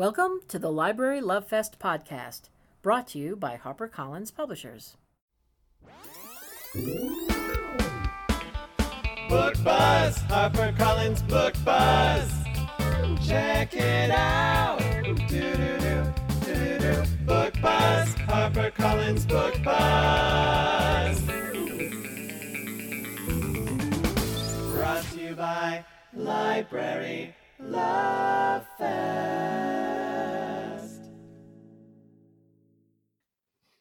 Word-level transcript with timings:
Welcome 0.00 0.40
to 0.48 0.58
the 0.58 0.72
Library 0.72 1.20
Love 1.20 1.46
Fest 1.46 1.78
podcast, 1.78 2.48
brought 2.80 3.08
to 3.08 3.18
you 3.18 3.36
by 3.36 3.60
HarperCollins 3.62 4.34
Publishers. 4.34 4.96
Book 9.28 9.62
Buzz, 9.62 10.16
HarperCollins 10.20 11.28
Book 11.28 11.52
Buzz. 11.66 12.32
Check 13.28 13.74
it 13.74 14.10
out. 14.10 14.78
Book 17.26 17.52
Buzz, 17.60 18.14
HarperCollins 18.14 19.28
Book 19.28 19.62
Buzz. 19.62 21.20
Brought 24.72 25.02
to 25.12 25.20
you 25.20 25.34
by 25.34 25.84
Library 26.14 27.34
Love 27.58 28.66
Fest. 28.78 29.89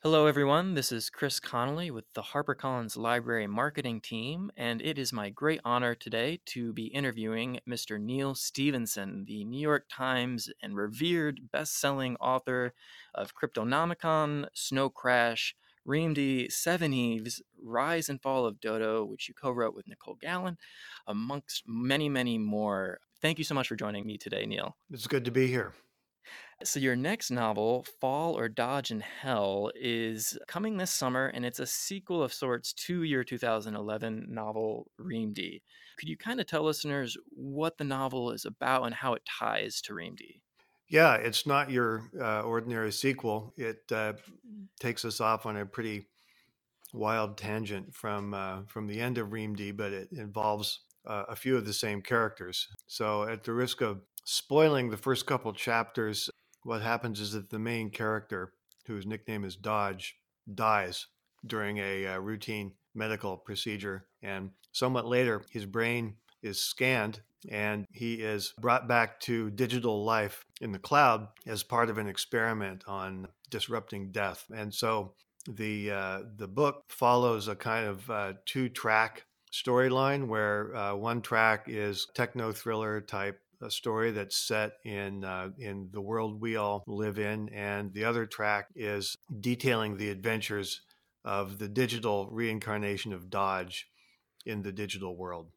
Hello, 0.01 0.27
everyone. 0.27 0.75
This 0.75 0.93
is 0.93 1.09
Chris 1.09 1.41
Connolly 1.41 1.91
with 1.91 2.05
the 2.13 2.21
HarperCollins 2.21 2.95
Library 2.95 3.47
Marketing 3.47 3.99
Team, 3.99 4.49
and 4.55 4.81
it 4.81 4.97
is 4.97 5.11
my 5.11 5.29
great 5.29 5.59
honor 5.65 5.93
today 5.93 6.39
to 6.45 6.71
be 6.71 6.85
interviewing 6.85 7.59
Mr. 7.69 7.99
Neal 7.99 8.33
Stephenson, 8.33 9.25
the 9.27 9.43
New 9.43 9.59
York 9.59 9.87
Times 9.91 10.49
and 10.63 10.77
revered 10.77 11.51
best-selling 11.51 12.15
author 12.21 12.73
of 13.13 13.33
Cryptonomicon, 13.35 14.47
Snow 14.53 14.89
Crash, 14.89 15.53
Reamde, 15.85 16.47
Seveneves, 16.49 17.41
Rise 17.61 18.07
and 18.07 18.21
Fall 18.21 18.45
of 18.45 18.61
Dodo, 18.61 19.03
which 19.03 19.27
you 19.27 19.33
co-wrote 19.33 19.75
with 19.75 19.89
Nicole 19.89 20.15
Galland, 20.15 20.59
amongst 21.07 21.63
many, 21.67 22.07
many 22.07 22.37
more. 22.37 23.01
Thank 23.21 23.37
you 23.37 23.43
so 23.43 23.53
much 23.53 23.67
for 23.67 23.75
joining 23.75 24.07
me 24.07 24.17
today, 24.17 24.45
Neal. 24.45 24.77
It's 24.89 25.07
good 25.07 25.25
to 25.25 25.31
be 25.31 25.47
here. 25.47 25.73
So, 26.61 26.77
your 26.77 26.97
next 26.97 27.31
novel, 27.31 27.85
Fall 28.01 28.37
or 28.37 28.49
Dodge 28.49 28.91
in 28.91 28.99
Hell, 28.99 29.71
is 29.75 30.37
coming 30.45 30.75
this 30.75 30.91
summer, 30.91 31.27
and 31.27 31.45
it's 31.45 31.59
a 31.59 31.65
sequel 31.65 32.21
of 32.21 32.33
sorts 32.33 32.73
to 32.73 33.03
your 33.03 33.23
2011 33.23 34.25
novel, 34.29 34.91
Reamde. 34.99 35.61
Could 35.97 36.09
you 36.09 36.17
kind 36.17 36.41
of 36.41 36.47
tell 36.47 36.63
listeners 36.63 37.15
what 37.29 37.77
the 37.77 37.85
novel 37.85 38.31
is 38.31 38.43
about 38.43 38.83
and 38.83 38.93
how 38.93 39.13
it 39.13 39.21
ties 39.25 39.79
to 39.83 39.93
Reamde? 39.93 40.41
Yeah, 40.89 41.15
it's 41.15 41.47
not 41.47 41.71
your 41.71 42.09
uh, 42.19 42.41
ordinary 42.41 42.91
sequel. 42.91 43.53
It 43.55 43.83
uh, 43.89 44.13
takes 44.81 45.05
us 45.05 45.21
off 45.21 45.45
on 45.45 45.55
a 45.55 45.65
pretty 45.65 46.07
wild 46.93 47.37
tangent 47.37 47.93
from 47.93 48.33
uh, 48.33 48.63
from 48.67 48.87
the 48.87 48.99
end 48.99 49.17
of 49.17 49.29
Reamde, 49.29 49.77
but 49.77 49.93
it 49.93 50.09
involves 50.11 50.81
uh, 51.07 51.23
a 51.29 51.37
few 51.37 51.55
of 51.55 51.65
the 51.65 51.73
same 51.73 52.01
characters. 52.01 52.67
So, 52.87 53.23
at 53.23 53.45
the 53.45 53.53
risk 53.53 53.79
of 53.79 54.01
spoiling 54.25 54.89
the 54.89 54.97
first 54.97 55.25
couple 55.25 55.53
chapters, 55.53 56.29
what 56.63 56.81
happens 56.81 57.19
is 57.19 57.33
that 57.33 57.49
the 57.49 57.59
main 57.59 57.89
character, 57.89 58.53
whose 58.85 59.05
nickname 59.05 59.43
is 59.43 59.55
Dodge, 59.55 60.17
dies 60.53 61.07
during 61.45 61.77
a 61.77 62.07
uh, 62.07 62.17
routine 62.17 62.73
medical 62.95 63.37
procedure. 63.37 64.05
And 64.21 64.51
somewhat 64.71 65.05
later, 65.05 65.43
his 65.51 65.65
brain 65.65 66.15
is 66.41 66.59
scanned 66.59 67.21
and 67.49 67.85
he 67.91 68.15
is 68.15 68.53
brought 68.59 68.87
back 68.87 69.19
to 69.21 69.49
digital 69.51 70.03
life 70.03 70.45
in 70.61 70.71
the 70.71 70.79
cloud 70.79 71.27
as 71.47 71.63
part 71.63 71.89
of 71.89 71.97
an 71.97 72.07
experiment 72.07 72.83
on 72.87 73.27
disrupting 73.49 74.11
death. 74.11 74.45
And 74.53 74.73
so 74.73 75.13
the 75.47 75.91
uh, 75.91 76.19
the 76.35 76.47
book 76.47 76.83
follows 76.89 77.47
a 77.47 77.55
kind 77.55 77.87
of 77.87 78.09
uh, 78.09 78.33
two 78.45 78.67
track 78.67 79.25
storyline 79.53 80.27
where 80.27 80.75
uh, 80.75 80.95
one 80.95 81.21
track 81.21 81.65
is 81.67 82.07
techno 82.13 82.51
thriller 82.51 83.01
type 83.01 83.39
a 83.61 83.69
story 83.69 84.11
that's 84.11 84.37
set 84.37 84.73
in 84.85 85.23
uh, 85.23 85.49
in 85.57 85.89
the 85.91 86.01
world 86.01 86.41
we 86.41 86.55
all 86.55 86.83
live 86.87 87.19
in, 87.19 87.49
and 87.49 87.93
the 87.93 88.05
other 88.05 88.25
track 88.25 88.67
is 88.75 89.15
detailing 89.39 89.97
the 89.97 90.09
adventures 90.09 90.81
of 91.25 91.59
the 91.59 91.67
digital 91.67 92.29
reincarnation 92.31 93.13
of 93.13 93.29
Dodge 93.29 93.87
in 94.45 94.61
the 94.61 94.71
digital 94.71 95.17
world. 95.17 95.51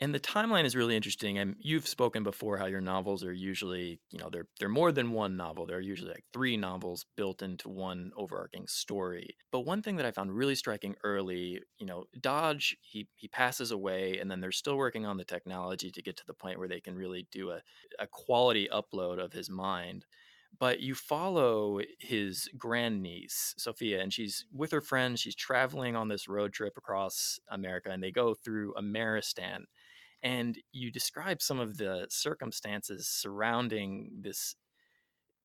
And 0.00 0.14
the 0.14 0.20
timeline 0.20 0.64
is 0.64 0.76
really 0.76 0.94
interesting. 0.94 1.38
And 1.38 1.56
you've 1.58 1.88
spoken 1.88 2.22
before 2.22 2.56
how 2.56 2.66
your 2.66 2.80
novels 2.80 3.24
are 3.24 3.32
usually, 3.32 4.00
you 4.10 4.18
know, 4.20 4.28
they're 4.30 4.46
they're 4.60 4.68
more 4.68 4.92
than 4.92 5.10
one 5.10 5.36
novel. 5.36 5.66
They're 5.66 5.80
usually 5.80 6.12
like 6.12 6.24
three 6.32 6.56
novels 6.56 7.04
built 7.16 7.42
into 7.42 7.68
one 7.68 8.12
overarching 8.16 8.68
story. 8.68 9.36
But 9.50 9.60
one 9.60 9.82
thing 9.82 9.96
that 9.96 10.06
I 10.06 10.12
found 10.12 10.36
really 10.36 10.54
striking 10.54 10.94
early, 11.02 11.60
you 11.78 11.86
know, 11.86 12.04
Dodge, 12.20 12.76
he 12.80 13.08
he 13.16 13.26
passes 13.26 13.72
away 13.72 14.18
and 14.18 14.30
then 14.30 14.40
they're 14.40 14.52
still 14.52 14.76
working 14.76 15.04
on 15.04 15.16
the 15.16 15.24
technology 15.24 15.90
to 15.90 16.02
get 16.02 16.16
to 16.18 16.26
the 16.26 16.34
point 16.34 16.58
where 16.60 16.68
they 16.68 16.80
can 16.80 16.94
really 16.94 17.26
do 17.32 17.50
a, 17.50 17.62
a 17.98 18.06
quality 18.06 18.68
upload 18.72 19.18
of 19.18 19.32
his 19.32 19.50
mind 19.50 20.06
but 20.58 20.80
you 20.80 20.94
follow 20.94 21.80
his 21.98 22.48
grandniece 22.56 23.54
sophia 23.58 24.00
and 24.00 24.12
she's 24.12 24.46
with 24.52 24.70
her 24.70 24.80
friends 24.80 25.20
she's 25.20 25.34
traveling 25.34 25.94
on 25.94 26.08
this 26.08 26.26
road 26.26 26.52
trip 26.52 26.72
across 26.76 27.38
america 27.50 27.90
and 27.90 28.02
they 28.02 28.10
go 28.10 28.34
through 28.34 28.72
ameristan 28.74 29.64
and 30.22 30.58
you 30.72 30.90
describe 30.90 31.40
some 31.40 31.60
of 31.60 31.76
the 31.76 32.06
circumstances 32.10 33.08
surrounding 33.08 34.10
this 34.20 34.56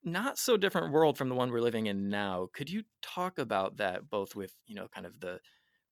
not 0.03 0.37
so 0.37 0.57
different 0.57 0.91
world 0.91 1.17
from 1.17 1.29
the 1.29 1.35
one 1.35 1.49
we're 1.49 1.61
living 1.61 1.85
in 1.85 2.09
now. 2.09 2.49
Could 2.53 2.69
you 2.69 2.83
talk 3.01 3.39
about 3.39 3.77
that 3.77 4.09
both 4.09 4.35
with 4.35 4.53
you 4.65 4.75
know 4.75 4.87
kind 4.93 5.05
of 5.05 5.19
the 5.19 5.39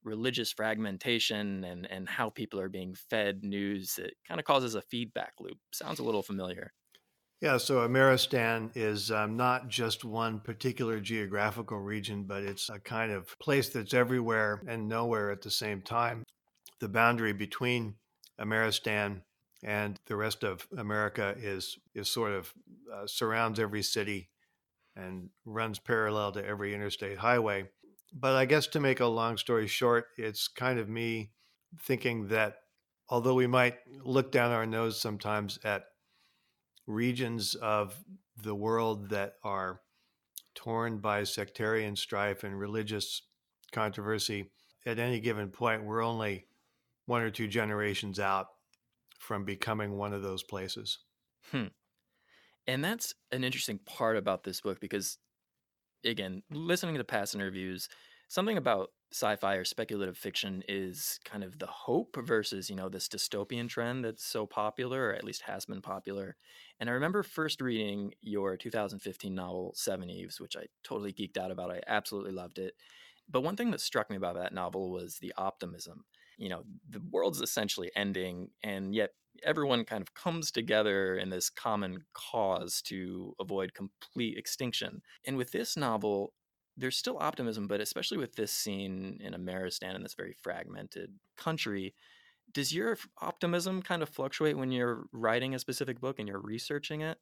religious 0.04 0.52
fragmentation 0.52 1.64
and 1.64 1.90
and 1.90 2.10
how 2.10 2.30
people 2.30 2.60
are 2.60 2.70
being 2.70 2.96
fed 3.10 3.44
news? 3.44 3.96
That 3.96 4.12
kind 4.28 4.40
of 4.40 4.46
causes 4.46 4.76
a 4.76 4.82
feedback 4.82 5.34
loop. 5.40 5.58
Sounds 5.72 6.00
a 6.00 6.04
little 6.04 6.24
familiar. 6.24 6.74
Yeah, 7.42 7.58
so 7.58 7.88
Ameristan 7.88 8.70
is 8.76 9.10
um, 9.10 9.36
not 9.36 9.68
just 9.68 10.06
one 10.06 10.40
particular 10.42 11.00
geographical 11.00 11.80
region, 11.80 12.26
but 12.26 12.44
it's 12.44 12.70
a 12.70 12.80
kind 12.80 13.12
of 13.12 13.36
place 13.40 13.70
that's 13.70 13.96
everywhere 13.96 14.62
and 14.68 14.88
nowhere 14.88 15.32
at 15.32 15.42
the 15.42 15.50
same 15.50 15.82
time. 15.82 16.24
The 16.82 16.88
boundary 16.88 17.34
between 17.34 17.96
Ameristan 18.42 19.22
and 19.64 20.00
the 20.08 20.16
rest 20.16 20.44
of 20.44 20.68
America 20.78 21.36
is 21.38 21.78
is 21.94 22.10
sort 22.10 22.32
of 22.32 22.54
uh, 22.94 23.06
surrounds 23.06 23.60
every 23.60 23.84
city 23.84 24.30
and 24.96 25.30
runs 25.46 25.80
parallel 25.80 26.32
to 26.34 26.46
every 26.46 26.74
interstate 26.74 27.18
highway. 27.18 27.70
But 28.14 28.36
I 28.36 28.46
guess 28.46 28.68
to 28.68 28.80
make 28.80 29.00
a 29.00 29.06
long 29.06 29.38
story 29.38 29.68
short, 29.68 30.08
it's 30.18 30.48
kind 30.48 30.80
of 30.80 30.90
me 30.90 31.32
thinking 31.80 32.28
that 32.28 32.58
although 33.08 33.36
we 33.36 33.48
might 33.48 33.78
look 34.04 34.32
down 34.32 34.52
our 34.52 34.66
nose 34.66 35.00
sometimes 35.00 35.60
at 35.64 35.84
regions 36.88 37.56
of 37.56 37.96
the 38.42 38.56
world 38.56 39.10
that 39.10 39.36
are 39.44 39.82
torn 40.56 40.98
by 40.98 41.24
sectarian 41.24 41.96
strife 41.96 42.44
and 42.44 42.60
religious 42.60 43.22
controversy, 43.72 44.52
at 44.86 45.00
any 45.00 45.20
given 45.20 45.50
point, 45.50 45.86
we're 45.86 46.04
only 46.04 46.48
one 47.06 47.22
or 47.22 47.32
two 47.32 47.48
generations 47.48 48.20
out 48.20 48.48
from 49.20 49.46
becoming 49.46 49.98
one 49.98 50.14
of 50.14 50.24
those 50.24 50.44
places. 50.44 51.00
Hmm. 51.52 51.68
And 52.68 52.84
that's 52.84 53.14
an 53.32 53.44
interesting 53.44 53.80
part 53.80 54.18
about 54.18 54.44
this 54.44 54.62
book 54.62 54.80
because, 54.80 55.18
again, 56.06 56.44
listening 56.52 56.96
to 56.96 57.04
past 57.04 57.36
interviews, 57.36 57.90
something 58.28 58.58
about 58.58 58.90
sci-fi 59.12 59.56
or 59.56 59.66
speculative 59.66 60.18
fiction 60.18 60.64
is 60.70 61.20
kind 61.26 61.44
of 61.44 61.60
the 61.60 61.68
hope 61.68 62.16
versus 62.24 62.70
you 62.70 62.76
know 62.78 62.88
this 62.88 63.10
dystopian 63.10 63.68
trend 63.68 64.06
that's 64.06 64.24
so 64.24 64.46
popular 64.46 65.10
or 65.10 65.14
at 65.14 65.26
least 65.26 65.42
has 65.42 65.66
been 65.66 65.82
popular 65.82 66.38
and 66.80 66.90
i 66.90 66.94
remember 66.94 67.22
first 67.22 67.60
reading 67.60 68.14
your 68.22 68.56
2015 68.56 69.36
novel 69.36 69.76
seveneves 69.76 70.40
which 70.40 70.56
i 70.56 70.64
totally 70.82 71.12
geeked 71.12 71.38
out 71.38 71.52
about 71.52 71.70
i 71.70 71.82
absolutely 71.88 72.32
loved 72.32 72.58
it 72.58 72.74
but 73.28 73.44
one 73.44 73.58
thing 73.58 73.70
that 73.70 73.82
struck 73.82 74.10
me 74.10 74.16
about 74.16 74.36
that 74.36 74.54
novel 74.54 74.92
was 74.92 75.18
the 75.18 75.34
optimism 75.36 76.06
you 76.38 76.50
know 76.50 76.64
the 76.90 77.02
world's 77.12 77.42
essentially 77.42 77.92
ending 77.96 78.50
and 78.64 78.94
yet 78.96 79.12
everyone 79.44 79.86
kind 79.86 80.02
of 80.02 80.14
comes 80.14 80.52
together 80.52 81.16
in 81.16 81.30
this 81.30 81.50
common 81.50 82.04
cause 82.14 82.82
to 82.82 83.34
avoid 83.40 83.74
complete 83.74 84.38
extinction 84.38 85.02
and 85.26 85.38
with 85.38 85.52
this 85.52 85.76
novel 85.78 86.34
there's 86.78 86.98
still 86.98 87.18
optimism, 87.20 87.68
but 87.68 87.82
especially 87.82 88.18
with 88.18 88.36
this 88.36 88.52
scene 88.52 89.20
in 89.22 89.34
Ameristan 89.34 89.94
in 89.94 90.04
this 90.04 90.14
very 90.16 90.34
fragmented 90.42 91.12
country, 91.38 91.94
does 92.54 92.74
your 92.74 92.98
optimism 93.22 93.82
kind 93.82 94.04
of 94.04 94.10
fluctuate 94.10 94.58
when 94.58 94.72
you're 94.72 95.06
writing 95.14 95.56
a 95.56 95.60
specific 95.60 96.00
book 96.00 96.20
and 96.20 96.28
you're 96.28 96.42
researching 96.42 97.02
it? 97.02 97.18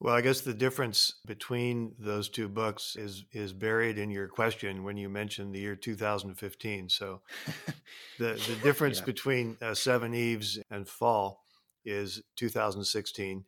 Well, 0.00 0.14
I 0.14 0.22
guess 0.22 0.40
the 0.40 0.54
difference 0.54 1.14
between 1.26 1.94
those 1.98 2.30
two 2.30 2.48
books 2.48 2.96
is 2.96 3.24
is 3.32 3.52
buried 3.52 3.98
in 3.98 4.10
your 4.10 4.28
question 4.28 4.82
when 4.82 4.96
you 4.96 5.10
mentioned 5.10 5.54
the 5.54 5.60
year 5.60 5.76
2015. 5.76 6.88
So, 6.88 7.20
the 8.18 8.32
the 8.48 8.58
difference 8.62 9.00
yeah. 9.00 9.04
between 9.04 9.58
uh, 9.60 9.74
Seveneves 9.74 10.58
and 10.70 10.88
Fall 10.88 11.44
is 11.84 12.22
2016. 12.36 13.44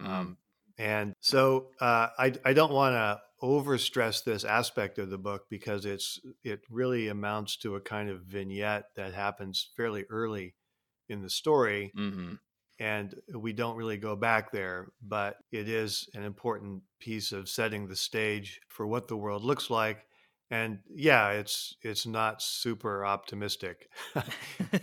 Mm. 0.00 0.06
Um, 0.06 0.36
and 0.78 1.14
so 1.20 1.68
uh, 1.80 2.08
I 2.18 2.32
I 2.44 2.54
don't 2.54 2.72
want 2.72 2.94
to 2.94 3.20
overstress 3.42 4.24
this 4.24 4.42
aspect 4.44 4.98
of 4.98 5.10
the 5.10 5.18
book 5.18 5.42
because 5.50 5.84
it's 5.84 6.18
it 6.42 6.60
really 6.70 7.08
amounts 7.08 7.58
to 7.58 7.76
a 7.76 7.80
kind 7.80 8.08
of 8.08 8.22
vignette 8.22 8.86
that 8.96 9.12
happens 9.12 9.68
fairly 9.76 10.04
early 10.08 10.54
in 11.10 11.20
the 11.20 11.30
story. 11.30 11.92
Mm-hmm. 11.94 12.34
And 12.78 13.14
we 13.34 13.52
don't 13.52 13.76
really 13.76 13.96
go 13.96 14.16
back 14.16 14.50
there, 14.52 14.88
but 15.02 15.36
it 15.52 15.68
is 15.68 16.08
an 16.14 16.22
important 16.24 16.82
piece 17.00 17.32
of 17.32 17.48
setting 17.48 17.86
the 17.86 17.96
stage 17.96 18.60
for 18.68 18.86
what 18.86 19.08
the 19.08 19.16
world 19.16 19.42
looks 19.44 19.70
like. 19.70 20.06
And 20.50 20.80
yeah, 20.94 21.30
it's 21.30 21.76
it's 21.82 22.06
not 22.06 22.42
super 22.42 23.04
optimistic. 23.04 23.88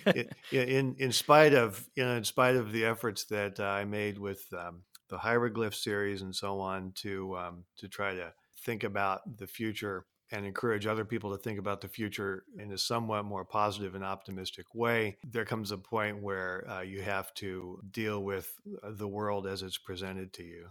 It- 0.06 0.34
in 0.52 0.96
in 1.00 1.12
spite 1.12 1.54
of 1.54 1.88
you 1.96 2.04
know 2.04 2.16
in 2.16 2.24
spite 2.24 2.56
of 2.56 2.72
the 2.72 2.86
efforts 2.86 3.26
that 3.26 3.60
uh, 3.60 3.64
I 3.64 3.86
made 3.86 4.18
with 4.18 4.46
um, 4.54 4.84
the 5.10 5.18
hieroglyph 5.18 5.76
series 5.76 6.22
and 6.22 6.36
so 6.36 6.60
on 6.60 6.92
to 6.98 7.38
um, 7.38 7.64
to 7.78 7.88
try 7.88 8.14
to 8.16 8.34
think 8.66 8.84
about 8.84 9.38
the 9.38 9.48
future 9.48 10.06
and 10.32 10.46
encourage 10.46 10.86
other 10.86 11.06
people 11.06 11.32
to 11.32 11.38
think 11.38 11.60
about 11.60 11.82
the 11.82 11.88
future 11.88 12.44
in 12.58 12.72
a 12.72 12.78
somewhat 12.78 13.26
more 13.26 13.44
positive 13.46 13.96
and 13.96 14.04
optimistic 14.04 14.74
way, 14.74 15.18
there 15.30 15.46
comes 15.46 15.72
a 15.72 15.78
point 15.78 16.22
where 16.22 16.70
uh, 16.70 16.82
you 16.82 17.02
have 17.02 17.34
to 17.36 17.80
deal 17.92 18.24
with 18.24 18.54
uh, 18.84 18.92
the 18.92 19.08
world 19.08 19.48
as 19.48 19.62
it's 19.62 19.78
presented 19.78 20.34
to 20.34 20.44
you. 20.44 20.68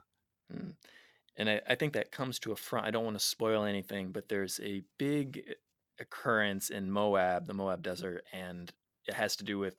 Mm. 0.54 0.74
And 1.36 1.50
I, 1.50 1.60
I 1.68 1.74
think 1.74 1.92
that 1.92 2.10
comes 2.10 2.38
to 2.40 2.52
a 2.52 2.56
front. 2.56 2.86
I 2.86 2.90
don't 2.90 3.04
want 3.04 3.18
to 3.18 3.24
spoil 3.24 3.64
anything, 3.64 4.12
but 4.12 4.28
there's 4.28 4.60
a 4.62 4.82
big 4.98 5.42
occurrence 5.98 6.70
in 6.70 6.90
Moab, 6.90 7.46
the 7.46 7.54
Moab 7.54 7.82
desert, 7.82 8.24
and 8.32 8.72
it 9.06 9.14
has 9.14 9.36
to 9.36 9.44
do 9.44 9.58
with 9.58 9.76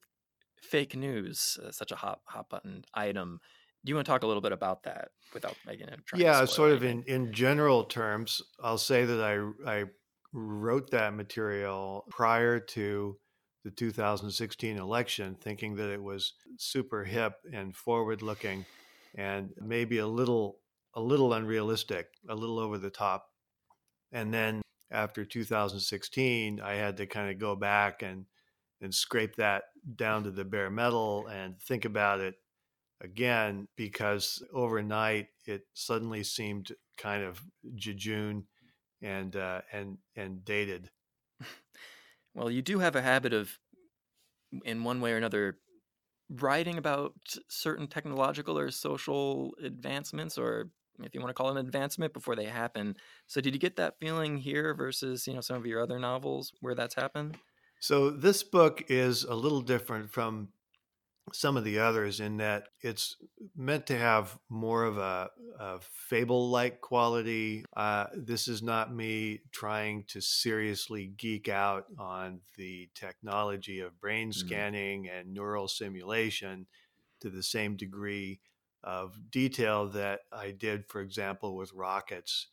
fake 0.61 0.95
news, 0.95 1.57
uh, 1.63 1.71
such 1.71 1.91
a 1.91 1.95
hot 1.95 2.21
hot 2.25 2.49
button 2.49 2.85
item. 2.93 3.41
Do 3.83 3.89
you 3.89 3.95
want 3.95 4.05
to 4.05 4.11
talk 4.11 4.23
a 4.23 4.27
little 4.27 4.41
bit 4.41 4.51
about 4.51 4.83
that 4.83 5.09
without 5.33 5.55
making 5.65 5.87
it? 5.87 5.99
Yeah, 6.15 6.45
sort 6.45 6.71
of 6.71 6.83
anything? 6.83 7.03
in, 7.07 7.27
in 7.27 7.33
general 7.33 7.83
terms, 7.83 8.41
I'll 8.63 8.77
say 8.77 9.05
that 9.05 9.19
I, 9.65 9.79
I 9.79 9.85
wrote 10.33 10.91
that 10.91 11.13
material 11.15 12.05
prior 12.09 12.59
to 12.59 13.17
the 13.63 13.71
2016 13.71 14.77
election, 14.77 15.35
thinking 15.35 15.75
that 15.75 15.91
it 15.91 16.01
was 16.01 16.33
super 16.57 17.03
hip 17.03 17.33
and 17.51 17.75
forward 17.75 18.21
looking 18.21 18.65
and 19.15 19.51
maybe 19.59 19.97
a 19.97 20.07
little 20.07 20.57
a 20.95 21.01
little 21.01 21.33
unrealistic, 21.33 22.07
a 22.27 22.35
little 22.35 22.59
over 22.59 22.77
the 22.77 22.89
top. 22.89 23.29
And 24.11 24.33
then 24.33 24.61
after 24.91 25.23
2016, 25.23 26.59
I 26.59 26.73
had 26.73 26.97
to 26.97 27.05
kind 27.05 27.31
of 27.31 27.39
go 27.39 27.55
back 27.55 28.01
and 28.03 28.25
and 28.81 28.93
scrape 28.93 29.35
that 29.35 29.63
down 29.95 30.23
to 30.23 30.31
the 30.31 30.43
bare 30.43 30.71
metal 30.71 31.27
and 31.27 31.59
think 31.61 31.85
about 31.85 32.19
it 32.19 32.35
again 33.01 33.67
because 33.75 34.43
overnight 34.53 35.27
it 35.45 35.63
suddenly 35.73 36.23
seemed 36.23 36.71
kind 36.97 37.23
of 37.23 37.41
jejune 37.75 38.45
and 39.01 39.35
uh, 39.35 39.61
and 39.71 39.97
and 40.15 40.45
dated. 40.45 40.89
Well, 42.33 42.49
you 42.49 42.61
do 42.61 42.79
have 42.79 42.95
a 42.95 43.01
habit 43.01 43.33
of, 43.33 43.59
in 44.63 44.83
one 44.83 45.01
way 45.01 45.11
or 45.11 45.17
another, 45.17 45.57
writing 46.29 46.77
about 46.77 47.13
certain 47.49 47.87
technological 47.87 48.57
or 48.57 48.71
social 48.71 49.53
advancements, 49.61 50.37
or 50.37 50.69
if 51.03 51.13
you 51.13 51.19
want 51.19 51.29
to 51.29 51.33
call 51.33 51.49
it 51.49 51.59
an 51.59 51.65
advancement, 51.65 52.13
before 52.13 52.37
they 52.37 52.45
happen. 52.45 52.95
So, 53.27 53.41
did 53.41 53.53
you 53.53 53.59
get 53.59 53.75
that 53.75 53.99
feeling 53.99 54.37
here 54.37 54.73
versus 54.73 55.27
you 55.27 55.33
know 55.33 55.41
some 55.41 55.57
of 55.57 55.65
your 55.65 55.81
other 55.81 55.99
novels 55.99 56.53
where 56.61 56.75
that's 56.75 56.95
happened? 56.95 57.37
So 57.81 58.11
this 58.11 58.43
book 58.43 58.83
is 58.89 59.23
a 59.23 59.33
little 59.33 59.61
different 59.61 60.11
from 60.11 60.49
some 61.33 61.55
of 61.55 61.63
the 61.63 61.79
others 61.79 62.19
in 62.19 62.37
that 62.37 62.67
it's 62.81 63.15
meant 63.55 63.85
to 63.87 63.97
have 63.97 64.37
more 64.49 64.83
of 64.83 64.97
a, 64.97 65.29
a 65.59 65.79
fable-like 65.81 66.81
quality. 66.81 67.63
Uh, 67.75 68.07
this 68.15 68.47
is 68.47 68.61
not 68.61 68.93
me 68.93 69.41
trying 69.51 70.03
to 70.05 70.19
seriously 70.21 71.07
geek 71.17 71.47
out 71.47 71.85
on 71.97 72.41
the 72.57 72.89
technology 72.95 73.79
of 73.79 73.99
brain 73.99 74.29
Mm. 74.29 74.33
scanning 74.33 75.09
and 75.09 75.33
neural 75.33 75.67
simulation 75.67 76.67
to 77.21 77.29
the 77.29 77.43
same 77.43 77.77
degree 77.77 78.41
of 78.83 79.29
detail 79.29 79.87
that 79.89 80.21
I 80.31 80.51
did, 80.51 80.87
for 80.87 81.01
example, 81.01 81.55
with 81.55 81.71
rockets 81.73 82.47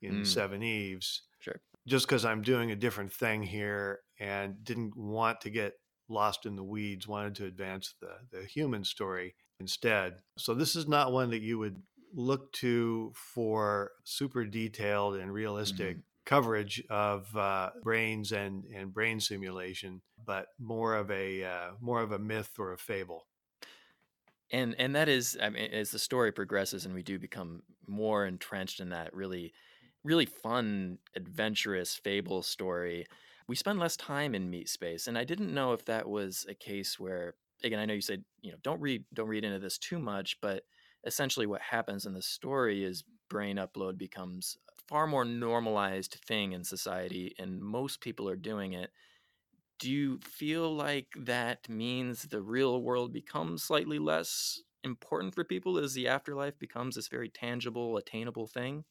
in 0.00 0.22
Mm. 0.22 0.26
Seven 0.26 0.62
Eves 0.62 1.22
Sure. 1.40 1.60
just 1.86 2.06
because 2.06 2.24
I'm 2.24 2.40
doing 2.42 2.70
a 2.70 2.76
different 2.76 3.12
thing 3.12 3.42
here 3.42 4.04
and 4.18 4.62
didn't 4.64 4.96
want 4.96 5.40
to 5.42 5.50
get 5.50 5.74
lost 6.08 6.46
in 6.46 6.56
the 6.56 6.64
weeds, 6.64 7.08
wanted 7.08 7.34
to 7.36 7.46
advance 7.46 7.94
the, 8.00 8.36
the 8.36 8.44
human 8.44 8.84
story 8.84 9.34
instead. 9.60 10.16
So 10.36 10.54
this 10.54 10.76
is 10.76 10.88
not 10.88 11.12
one 11.12 11.30
that 11.30 11.42
you 11.42 11.58
would 11.58 11.82
look 12.14 12.52
to 12.52 13.12
for 13.14 13.92
super 14.04 14.44
detailed 14.44 15.16
and 15.16 15.32
realistic 15.32 15.96
coverage 16.24 16.82
of 16.90 17.34
uh, 17.36 17.70
brains 17.82 18.32
and, 18.32 18.64
and 18.74 18.92
brain 18.92 19.18
simulation, 19.20 20.02
but 20.24 20.48
more 20.58 20.94
of 20.94 21.10
a 21.10 21.44
uh, 21.44 21.70
more 21.80 22.00
of 22.02 22.12
a 22.12 22.18
myth 22.18 22.50
or 22.58 22.72
a 22.72 22.78
fable. 22.78 23.26
and 24.50 24.74
and 24.78 24.94
that 24.94 25.08
is 25.08 25.36
i 25.42 25.48
mean 25.48 25.70
as 25.72 25.90
the 25.90 25.98
story 25.98 26.30
progresses 26.30 26.84
and 26.84 26.94
we 26.94 27.02
do 27.02 27.18
become 27.18 27.62
more 27.86 28.26
entrenched 28.26 28.80
in 28.80 28.90
that 28.90 29.12
really 29.14 29.52
really 30.04 30.26
fun 30.26 30.98
adventurous 31.16 31.94
fable 31.94 32.42
story 32.42 33.06
we 33.48 33.56
spend 33.56 33.78
less 33.78 33.96
time 33.96 34.34
in 34.34 34.50
meat 34.50 34.68
space 34.68 35.06
and 35.06 35.18
i 35.18 35.24
didn't 35.24 35.54
know 35.54 35.72
if 35.72 35.84
that 35.84 36.08
was 36.08 36.46
a 36.48 36.54
case 36.54 36.98
where 36.98 37.34
again 37.64 37.78
i 37.78 37.84
know 37.84 37.94
you 37.94 38.00
said 38.00 38.24
you 38.40 38.50
know 38.52 38.58
don't 38.62 38.80
read 38.80 39.04
don't 39.14 39.28
read 39.28 39.44
into 39.44 39.58
this 39.58 39.78
too 39.78 39.98
much 39.98 40.40
but 40.40 40.64
essentially 41.04 41.46
what 41.46 41.60
happens 41.60 42.06
in 42.06 42.14
the 42.14 42.22
story 42.22 42.84
is 42.84 43.04
brain 43.28 43.56
upload 43.56 43.98
becomes 43.98 44.56
a 44.70 44.82
far 44.88 45.06
more 45.06 45.24
normalized 45.24 46.14
thing 46.26 46.52
in 46.52 46.64
society 46.64 47.34
and 47.38 47.60
most 47.60 48.00
people 48.00 48.28
are 48.28 48.36
doing 48.36 48.72
it 48.72 48.90
do 49.78 49.90
you 49.90 50.18
feel 50.20 50.74
like 50.74 51.08
that 51.16 51.68
means 51.68 52.22
the 52.24 52.42
real 52.42 52.82
world 52.82 53.12
becomes 53.12 53.62
slightly 53.64 53.98
less 53.98 54.60
important 54.84 55.34
for 55.34 55.44
people 55.44 55.78
as 55.78 55.94
the 55.94 56.06
afterlife 56.08 56.58
becomes 56.58 56.94
this 56.94 57.08
very 57.08 57.28
tangible, 57.28 57.96
attainable 57.96 58.46
thing? 58.46 58.84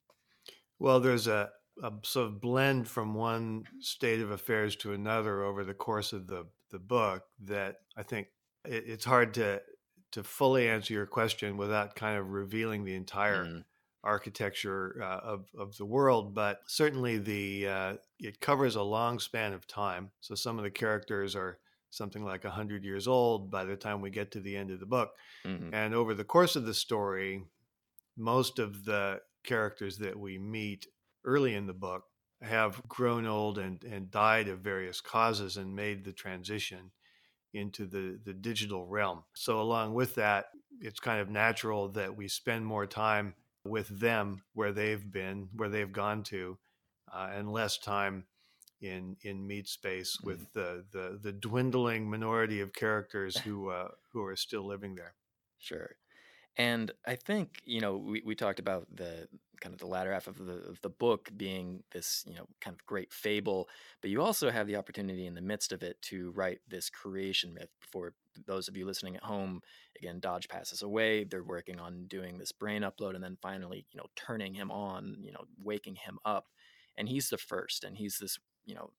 Well, 0.79 0.99
there's 0.99 1.27
a, 1.27 1.51
a 1.81 1.91
sort 2.03 2.27
of 2.27 2.41
blend 2.41 2.87
from 2.87 3.15
one 3.15 3.67
state 3.79 4.19
of 4.21 4.31
affairs 4.31 4.75
to 4.77 4.93
another 4.93 5.43
over 5.43 5.63
the 5.63 5.73
course 5.73 6.13
of 6.13 6.27
the, 6.27 6.45
the 6.69 6.79
book 6.79 7.25
that 7.39 7.77
I 7.97 8.03
think 8.03 8.29
it, 8.65 8.83
it's 8.87 9.05
hard 9.05 9.33
to 9.35 9.63
to 10.11 10.23
fully 10.23 10.67
answer 10.67 10.93
your 10.93 11.07
question 11.07 11.55
without 11.57 11.95
kind 11.95 12.17
of 12.19 12.29
revealing 12.31 12.83
the 12.83 12.95
entire 12.95 13.51
Mm, 13.51 13.63
architecture 14.03 15.01
uh, 15.01 15.19
of, 15.19 15.49
of 15.55 15.77
the 15.77 15.85
world. 15.85 16.33
But 16.33 16.61
certainly 16.67 17.17
the 17.17 17.67
uh, 17.67 17.97
it 18.19 18.41
covers 18.41 18.75
a 18.75 18.83
long 18.83 19.19
span 19.19 19.53
of 19.53 19.67
time. 19.67 20.11
So 20.19 20.35
some 20.35 20.57
of 20.57 20.63
the 20.63 20.71
characters 20.71 21.35
are 21.35 21.59
something 21.91 22.23
like 22.25 22.43
100 22.43 22.83
years 22.83 23.07
old 23.07 23.51
by 23.51 23.63
the 23.65 23.77
time 23.77 24.01
we 24.01 24.09
get 24.09 24.31
to 24.31 24.39
the 24.41 24.55
end 24.57 24.71
of 24.71 24.79
the 24.79 24.85
book. 24.85 25.13
mhm, 25.43 25.71
And 25.71 25.93
over 25.93 26.13
the 26.13 26.25
course 26.25 26.55
of 26.55 26.65
the 26.65 26.73
story, 26.73 27.45
most 28.17 28.59
of 28.59 28.85
the 28.85 29.21
characters 29.43 29.97
that 29.99 30.19
we 30.19 30.37
meet 30.37 30.87
early 31.25 31.55
in 31.55 31.67
the 31.67 31.73
book 31.73 32.03
have 32.41 32.81
grown 32.87 33.27
old 33.27 33.57
and, 33.57 33.83
and 33.83 34.09
died 34.09 34.47
of 34.47 34.59
various 34.59 34.99
causes 34.99 35.57
and 35.57 35.75
made 35.75 36.03
the 36.03 36.11
transition 36.13 36.91
into 37.53 37.85
the, 37.85 38.19
the 38.25 38.33
digital 38.33 38.85
realm. 38.87 39.23
So, 39.33 39.61
along 39.61 39.93
with 39.93 40.15
that, 40.15 40.45
it's 40.79 40.99
kind 40.99 41.19
of 41.19 41.29
natural 41.29 41.89
that 41.89 42.15
we 42.15 42.27
spend 42.27 42.65
more 42.65 42.87
time 42.87 43.35
with 43.63 43.87
them 43.87 44.41
where 44.53 44.71
they've 44.71 45.11
been, 45.11 45.49
where 45.55 45.69
they've 45.69 45.91
gone 45.91 46.23
to, 46.23 46.57
uh, 47.13 47.29
and 47.33 47.51
less 47.51 47.77
time 47.77 48.25
in 48.81 49.15
in 49.21 49.45
meat 49.45 49.67
space 49.67 50.19
with 50.23 50.51
the, 50.53 50.83
the 50.91 51.19
the 51.21 51.31
dwindling 51.31 52.09
minority 52.09 52.61
of 52.61 52.73
characters 52.73 53.37
who 53.45 53.69
uh, 53.69 53.89
who 54.11 54.23
are 54.23 54.35
still 54.35 54.65
living 54.65 54.95
there. 54.95 55.13
Sure. 55.59 55.95
And 56.57 56.91
I 57.05 57.15
think, 57.15 57.61
you 57.65 57.81
know, 57.81 57.97
we, 57.97 58.21
we 58.25 58.35
talked 58.35 58.59
about 58.59 58.87
the 58.93 59.27
kind 59.61 59.73
of 59.73 59.79
the 59.79 59.85
latter 59.87 60.11
half 60.11 60.27
of 60.27 60.37
the 60.37 60.53
of 60.69 60.81
the 60.81 60.89
book 60.89 61.29
being 61.37 61.83
this, 61.91 62.25
you 62.27 62.35
know, 62.35 62.47
kind 62.59 62.75
of 62.75 62.85
great 62.85 63.13
fable, 63.13 63.69
but 64.01 64.09
you 64.09 64.21
also 64.21 64.49
have 64.49 64.67
the 64.67 64.75
opportunity 64.75 65.27
in 65.27 65.35
the 65.35 65.41
midst 65.41 65.71
of 65.71 65.83
it 65.83 66.01
to 66.01 66.31
write 66.31 66.59
this 66.67 66.89
creation 66.89 67.53
myth. 67.53 67.69
For 67.91 68.13
those 68.47 68.67
of 68.67 68.75
you 68.75 68.85
listening 68.85 69.15
at 69.15 69.23
home, 69.23 69.61
again, 69.97 70.19
Dodge 70.19 70.49
passes 70.49 70.81
away. 70.81 71.23
They're 71.23 71.43
working 71.43 71.79
on 71.79 72.07
doing 72.07 72.37
this 72.37 72.51
brain 72.51 72.81
upload 72.81 73.15
and 73.15 73.23
then 73.23 73.37
finally, 73.41 73.85
you 73.91 73.97
know, 73.97 74.07
turning 74.15 74.53
him 74.55 74.71
on, 74.71 75.17
you 75.21 75.31
know, 75.31 75.43
waking 75.63 75.95
him 75.95 76.17
up. 76.25 76.47
And 76.97 77.07
he's 77.07 77.29
the 77.29 77.37
first, 77.37 77.83
and 77.83 77.97
he's 77.97 78.17
this, 78.19 78.37
you 78.65 78.75
know, 78.75 78.91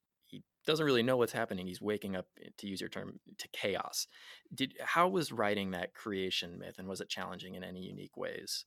doesn't 0.66 0.87
really 0.87 1.02
know 1.02 1.16
what's 1.16 1.33
happening. 1.33 1.66
He's 1.66 1.81
waking 1.81 2.16
up, 2.16 2.28
eh, 2.40 2.50
to 2.59 2.66
use 2.69 2.81
your 2.81 2.90
term, 2.90 3.21
to 3.38 3.49
chaos 3.49 4.07
did 4.54 4.76
how 4.81 5.09
was 5.09 5.33
writing 5.33 5.71
that 5.73 5.95
creation 5.95 6.59
myth 6.59 6.78
and 6.78 6.88
was 6.88 7.00
it 7.00 7.09
challenging 7.09 7.54
in 7.54 7.64
any 7.64 7.83
unique 7.83 8.16
ways 8.16 8.66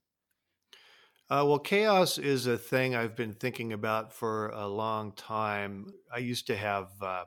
Uh, 1.30 1.44
well, 1.48 1.60
chaos 1.60 2.18
is 2.18 2.46
a 2.46 2.58
thing 2.58 2.96
I've 2.96 3.16
been 3.16 3.34
thinking 3.34 3.74
about 3.74 4.14
for 4.14 4.50
a 4.50 4.68
long 4.68 5.12
time. 5.14 5.88
I 6.12 6.20
used 6.20 6.46
to 6.48 6.56
have 6.56 7.02
uh, 7.02 7.26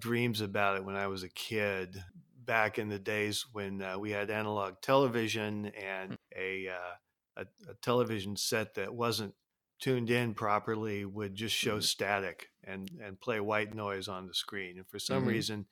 dreams 0.00 0.40
about 0.40 0.76
it 0.76 0.84
when 0.84 0.96
I 0.96 1.06
was 1.08 1.22
a 1.22 1.28
kid, 1.30 2.04
back 2.36 2.78
in 2.78 2.88
the 2.88 2.98
days 2.98 3.46
when 3.52 3.82
uh, 3.82 3.98
we 3.98 4.10
had 4.10 4.30
analog 4.30 4.80
television 4.82 5.66
and 5.68 6.18
a, 6.36 6.68
uh, 6.68 6.94
a, 7.36 7.46
a 7.68 7.74
television 7.76 8.36
set 8.36 8.74
that 8.74 8.94
wasn't 8.94 9.34
tuned 9.80 10.10
in 10.10 10.34
properly 10.34 11.04
would 11.04 11.34
just 11.34 11.56
show 11.56 11.78
Mhm. 11.78 11.80
static 11.80 12.49
and, 12.64 12.90
and 13.02 13.20
play 13.20 13.40
white 13.40 13.74
noise 13.74 14.08
on 14.08 14.26
the 14.26 14.34
screen. 14.34 14.78
And 14.78 14.86
for 14.88 14.98
some 14.98 15.24
Mhm. 15.24 15.28
reason, 15.28 15.66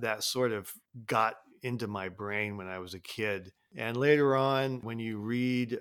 that 0.00 0.24
sort 0.24 0.52
of 0.52 0.72
got 1.06 1.36
into 1.62 1.86
my 1.86 2.08
brain 2.08 2.56
when 2.56 2.66
I 2.68 2.78
was 2.78 2.94
a 2.94 3.00
kid 3.00 3.52
And 3.74 3.96
later 3.96 4.36
on, 4.36 4.80
when 4.82 4.98
you 4.98 5.18
read 5.18 5.78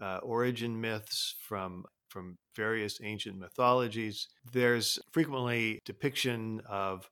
uh, 0.00 0.18
origin 0.22 0.80
myths 0.80 1.36
from 1.40 1.84
from 2.08 2.36
various 2.56 3.00
ancient 3.04 3.38
mythologies, 3.38 4.26
there's 4.52 4.98
frequently 5.12 5.78
depiction 5.84 6.60
of 6.68 7.08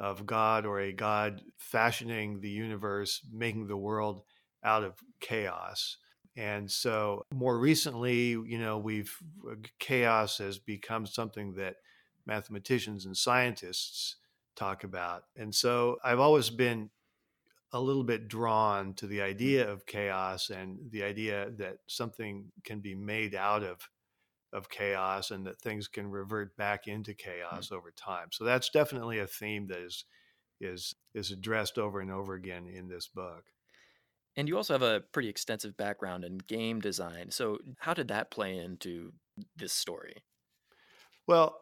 of 0.00 0.26
God 0.26 0.66
or 0.66 0.80
a 0.80 0.92
God 0.92 1.42
fashioning 1.58 2.40
the 2.40 2.48
universe, 2.50 3.20
making 3.30 3.66
the 3.68 3.76
world 3.76 4.22
out 4.64 4.82
of 4.82 4.94
chaos. 5.20 5.98
And 6.36 6.70
so 6.70 7.22
more 7.32 7.58
recently, 7.58 8.30
you 8.30 8.58
know, 8.58 8.78
we've 8.78 9.14
chaos 9.78 10.38
has 10.38 10.58
become 10.58 11.06
something 11.06 11.54
that 11.54 11.76
mathematicians 12.30 13.06
and 13.06 13.16
scientists 13.16 14.16
talk 14.54 14.84
about. 14.84 15.24
And 15.36 15.52
so 15.52 15.98
I've 16.04 16.20
always 16.20 16.48
been 16.48 16.90
a 17.72 17.80
little 17.80 18.04
bit 18.04 18.28
drawn 18.28 18.94
to 18.94 19.08
the 19.08 19.20
idea 19.20 19.68
of 19.68 19.84
chaos 19.84 20.48
and 20.48 20.78
the 20.90 21.02
idea 21.02 21.50
that 21.56 21.78
something 21.88 22.52
can 22.64 22.78
be 22.78 22.94
made 22.94 23.34
out 23.34 23.64
of 23.64 23.88
of 24.52 24.68
chaos 24.68 25.30
and 25.30 25.46
that 25.46 25.60
things 25.60 25.86
can 25.86 26.10
revert 26.10 26.56
back 26.56 26.88
into 26.88 27.14
chaos 27.14 27.66
mm-hmm. 27.66 27.76
over 27.76 27.92
time. 27.92 28.28
So 28.32 28.42
that's 28.42 28.68
definitely 28.70 29.18
a 29.18 29.26
theme 29.26 29.66
that 29.68 29.78
is 29.78 30.04
is 30.60 30.94
is 31.14 31.32
addressed 31.32 31.78
over 31.78 32.00
and 32.00 32.12
over 32.12 32.34
again 32.34 32.66
in 32.66 32.88
this 32.88 33.08
book. 33.08 33.44
And 34.36 34.48
you 34.48 34.56
also 34.56 34.74
have 34.74 34.82
a 34.82 35.02
pretty 35.12 35.28
extensive 35.28 35.76
background 35.76 36.24
in 36.24 36.38
game 36.38 36.80
design. 36.80 37.30
So 37.30 37.58
how 37.78 37.94
did 37.94 38.08
that 38.08 38.30
play 38.30 38.56
into 38.56 39.12
this 39.56 39.72
story? 39.72 40.22
Well, 41.26 41.60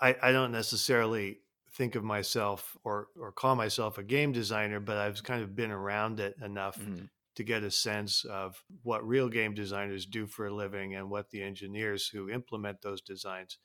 I, 0.00 0.16
I 0.22 0.32
don't 0.32 0.52
necessarily 0.52 1.38
think 1.72 1.94
of 1.94 2.04
myself 2.04 2.76
or 2.84 3.08
or 3.20 3.32
call 3.32 3.54
myself 3.54 3.98
a 3.98 4.02
game 4.02 4.32
designer, 4.32 4.80
but 4.80 4.96
I've 4.96 5.22
kind 5.22 5.42
of 5.42 5.54
been 5.54 5.70
around 5.70 6.20
it 6.20 6.36
enough 6.42 6.78
mm-hmm. 6.78 7.04
to 7.36 7.44
get 7.44 7.62
a 7.62 7.70
sense 7.70 8.24
of 8.24 8.62
what 8.82 9.06
real 9.06 9.28
game 9.28 9.54
designers 9.54 10.06
do 10.06 10.26
for 10.26 10.46
a 10.46 10.54
living 10.54 10.94
and 10.94 11.10
what 11.10 11.30
the 11.30 11.42
engineers 11.42 12.08
who 12.08 12.30
implement 12.30 12.82
those 12.82 13.00
designs 13.00 13.58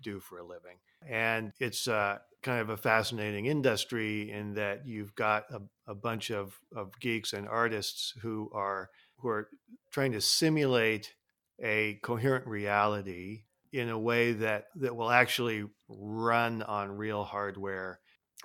do 0.00 0.20
for 0.20 0.38
a 0.38 0.46
living. 0.46 0.78
And 1.08 1.52
it's 1.58 1.88
uh, 1.88 2.18
kind 2.42 2.60
of 2.60 2.70
a 2.70 2.76
fascinating 2.76 3.46
industry 3.46 4.30
in 4.30 4.54
that 4.54 4.86
you've 4.86 5.14
got 5.14 5.44
a, 5.50 5.60
a 5.90 5.94
bunch 5.94 6.30
of, 6.30 6.58
of 6.74 6.98
geeks 7.00 7.32
and 7.32 7.48
artists 7.48 8.14
who 8.22 8.50
are 8.52 8.90
who 9.18 9.28
are 9.28 9.48
trying 9.90 10.12
to 10.12 10.20
simulate 10.20 11.14
a 11.60 11.98
coherent 12.02 12.46
reality 12.46 13.42
in 13.72 13.88
a 13.90 13.98
way 13.98 14.32
that 14.32 14.66
that 14.76 14.96
will 14.96 15.10
actually 15.10 15.64
run 15.88 16.62
on 16.62 16.96
real 16.96 17.24
hardware. 17.24 18.00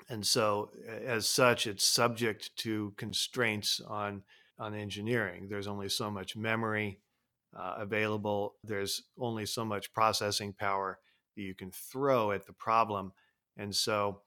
And 0.10 0.26
so 0.26 0.72
as 0.88 1.28
such 1.28 1.68
it's 1.68 1.86
subject 1.86 2.56
to 2.58 2.94
constraints 2.98 3.80
on 3.80 4.24
on 4.60 4.76
engineering. 4.76 5.48
There's 5.50 5.68
only 5.68 5.90
so 5.90 6.12
much 6.12 6.36
memory 6.36 7.00
uh, 7.58 7.76
available. 7.78 8.56
There's 8.64 9.04
only 9.18 9.46
so 9.46 9.66
much 9.66 9.94
processing 9.94 10.54
power 10.54 11.00
that 11.36 11.42
you 11.42 11.56
can 11.56 11.72
throw 11.72 12.32
at 12.32 12.46
the 12.46 12.54
problem. 12.54 13.14
And 13.58 13.76
so 13.76 14.22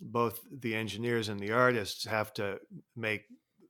both 0.00 0.40
the 0.50 0.74
engineers 0.74 1.28
and 1.28 1.38
the 1.38 1.52
artists 1.52 2.04
have 2.04 2.32
to 2.34 2.58
make 2.96 3.24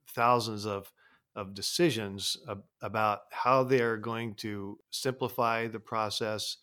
thousands 0.07 0.65
of 0.65 0.91
of 1.35 1.55
decisions 1.55 2.37
ab- 2.47 2.63
about 2.81 3.21
how 3.31 3.63
they're 3.63 3.97
going 3.97 4.35
to 4.35 4.77
simplify 4.91 5.67
the 5.67 5.79
process 5.79 6.57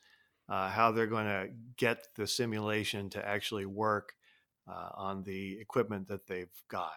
uh, 0.50 0.68
how 0.68 0.90
they're 0.90 1.06
going 1.06 1.26
to 1.26 1.48
get 1.76 2.08
the 2.16 2.26
simulation 2.26 3.08
to 3.08 3.26
actually 3.26 3.66
work 3.66 4.14
uh, 4.68 4.90
on 4.94 5.22
the 5.22 5.58
equipment 5.60 6.08
that 6.08 6.26
they've 6.26 6.62
got. 6.68 6.92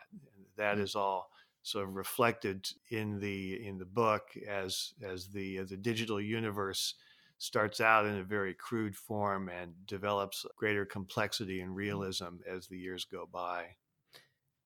That 0.58 0.76
mm-hmm. 0.76 0.84
is 0.84 0.96
all 0.96 1.30
sort 1.62 1.88
of 1.88 1.96
reflected 1.96 2.68
in 2.90 3.20
the 3.20 3.66
in 3.66 3.78
the 3.78 3.86
book 3.86 4.24
as 4.50 4.94
as 5.02 5.28
the 5.28 5.58
as 5.60 5.70
the 5.70 5.78
digital 5.78 6.20
universe 6.20 6.96
starts 7.38 7.80
out 7.80 8.06
in 8.06 8.16
a 8.16 8.24
very 8.24 8.54
crude 8.54 8.96
form 8.96 9.50
and 9.50 9.74
develops 9.86 10.46
greater 10.58 10.86
complexity 10.86 11.62
and 11.62 11.70
mm-hmm. 11.70 11.78
realism 11.78 12.38
as 12.50 12.68
the 12.68 12.78
years 12.78 13.06
go 13.06 13.28
by. 13.32 13.66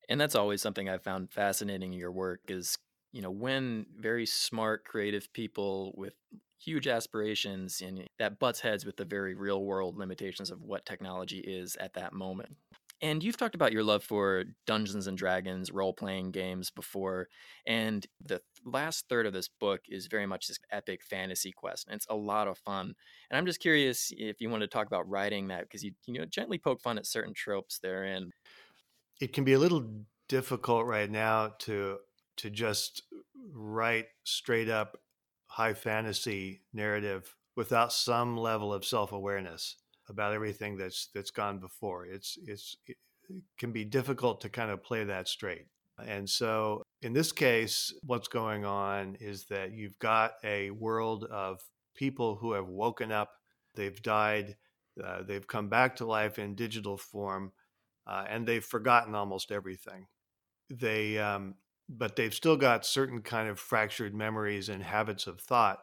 And 0.10 0.22
that's 0.22 0.36
always 0.36 0.62
something 0.62 0.88
I've 0.88 1.04
found 1.04 1.30
fascinating 1.30 1.92
in 1.92 2.00
your 2.00 2.12
work 2.12 2.40
is 2.48 2.78
you 3.12 3.22
know 3.22 3.32
when 3.32 3.86
very 3.98 4.26
smart 4.26 4.86
creative 4.86 5.32
people 5.34 5.94
with 5.96 6.14
huge 6.60 6.88
aspirations 6.88 7.82
and 7.82 8.08
that 8.20 8.40
butts 8.40 8.60
heads 8.60 8.86
with 8.86 8.98
the 8.98 9.06
very 9.06 9.36
real 9.36 9.64
world 9.64 9.98
limitations 9.98 10.50
of 10.50 10.62
what 10.62 10.86
technology 10.86 11.40
is 11.40 11.76
at 11.78 11.94
that 11.94 12.14
moment. 12.14 12.56
And 13.00 13.24
you've 13.24 13.38
talked 13.38 13.54
about 13.54 13.72
your 13.72 13.84
love 13.84 14.04
for 14.04 14.44
Dungeons 14.66 15.06
and 15.06 15.16
Dragons 15.16 15.72
role 15.72 15.94
playing 15.94 16.32
games 16.32 16.72
before. 16.72 17.28
And 17.68 18.06
the 18.26 18.42
last 18.66 19.06
third 19.08 19.28
of 19.28 19.34
this 19.34 19.48
book 19.48 19.82
is 19.88 20.08
very 20.08 20.26
much 20.26 20.48
this 20.48 20.58
epic 20.72 21.04
fantasy 21.04 21.52
quest. 21.52 21.88
And 21.88 21.96
it's 21.96 22.08
a 22.10 22.16
lot 22.16 22.48
of 22.48 22.58
fun. 22.58 22.96
And 23.30 23.38
I'm 23.38 23.46
just 23.46 23.60
curious 23.60 24.12
if 24.18 24.42
you 24.42 24.50
want 24.50 24.62
to 24.62 24.68
talk 24.68 24.88
about 24.88 25.08
writing 25.08 25.50
that 25.50 25.64
because 25.64 25.84
you, 25.84 25.92
you 26.08 26.16
know, 26.16 26.26
gently 26.26 26.58
poke 26.58 26.82
fun 26.82 26.98
at 26.98 27.06
certain 27.06 27.36
tropes 27.36 27.78
therein. 27.78 28.32
It 29.22 29.32
can 29.32 29.44
be 29.44 29.54
a 29.54 29.60
little 29.60 29.86
difficult 30.28 30.88
right 30.88 31.10
now 31.10 31.54
to 31.60 32.00
to 32.38 32.50
just 32.50 33.04
write 33.54 34.08
straight 34.24 34.70
up 34.70 34.98
high 35.48 35.74
fantasy 35.74 36.62
narrative 36.74 37.36
without 37.56 37.92
some 37.92 38.38
level 38.38 38.74
of 38.74 38.86
self-awareness 38.86 39.78
about 40.10 40.34
everything 40.34 40.78
that's 40.78 41.10
that's 41.14 41.32
gone 41.32 41.60
before. 41.60 42.06
It's 42.06 42.38
it's 42.46 42.78
it 42.86 42.98
can 43.58 43.72
be 43.72 43.84
difficult 43.84 44.42
to 44.42 44.50
kind 44.50 44.72
of 44.72 44.84
play 44.84 45.04
that 45.04 45.28
straight. 45.28 45.66
And 46.06 46.30
so 46.30 46.84
in 47.02 47.14
this 47.14 47.32
case, 47.32 47.94
what's 48.04 48.28
going 48.28 48.66
on 48.66 49.18
is 49.20 49.46
that 49.46 49.72
you've 49.72 49.98
got 50.00 50.34
a 50.44 50.70
world 50.72 51.26
of 51.26 51.60
people 51.96 52.36
who 52.36 52.54
have 52.54 52.68
woken 52.68 53.12
up, 53.12 53.32
they've 53.76 54.02
died, 54.02 54.56
uh, 55.04 55.24
they've 55.24 55.48
come 55.48 55.70
back 55.70 55.96
to 55.98 56.06
life 56.06 56.40
in 56.40 56.56
digital 56.56 56.98
form, 56.98 57.52
uh, 58.06 58.26
and 58.30 58.48
they've 58.48 58.64
forgotten 58.64 59.16
almost 59.16 59.52
everything. 59.52 60.08
They 60.70 61.18
um, 61.18 61.56
but 61.90 62.16
they've 62.16 62.34
still 62.34 62.58
got 62.58 62.86
certain 62.86 63.22
kind 63.22 63.50
of 63.50 63.60
fractured 63.60 64.14
memories 64.14 64.70
and 64.70 64.84
habits 64.84 65.28
of 65.28 65.40
thought 65.40 65.80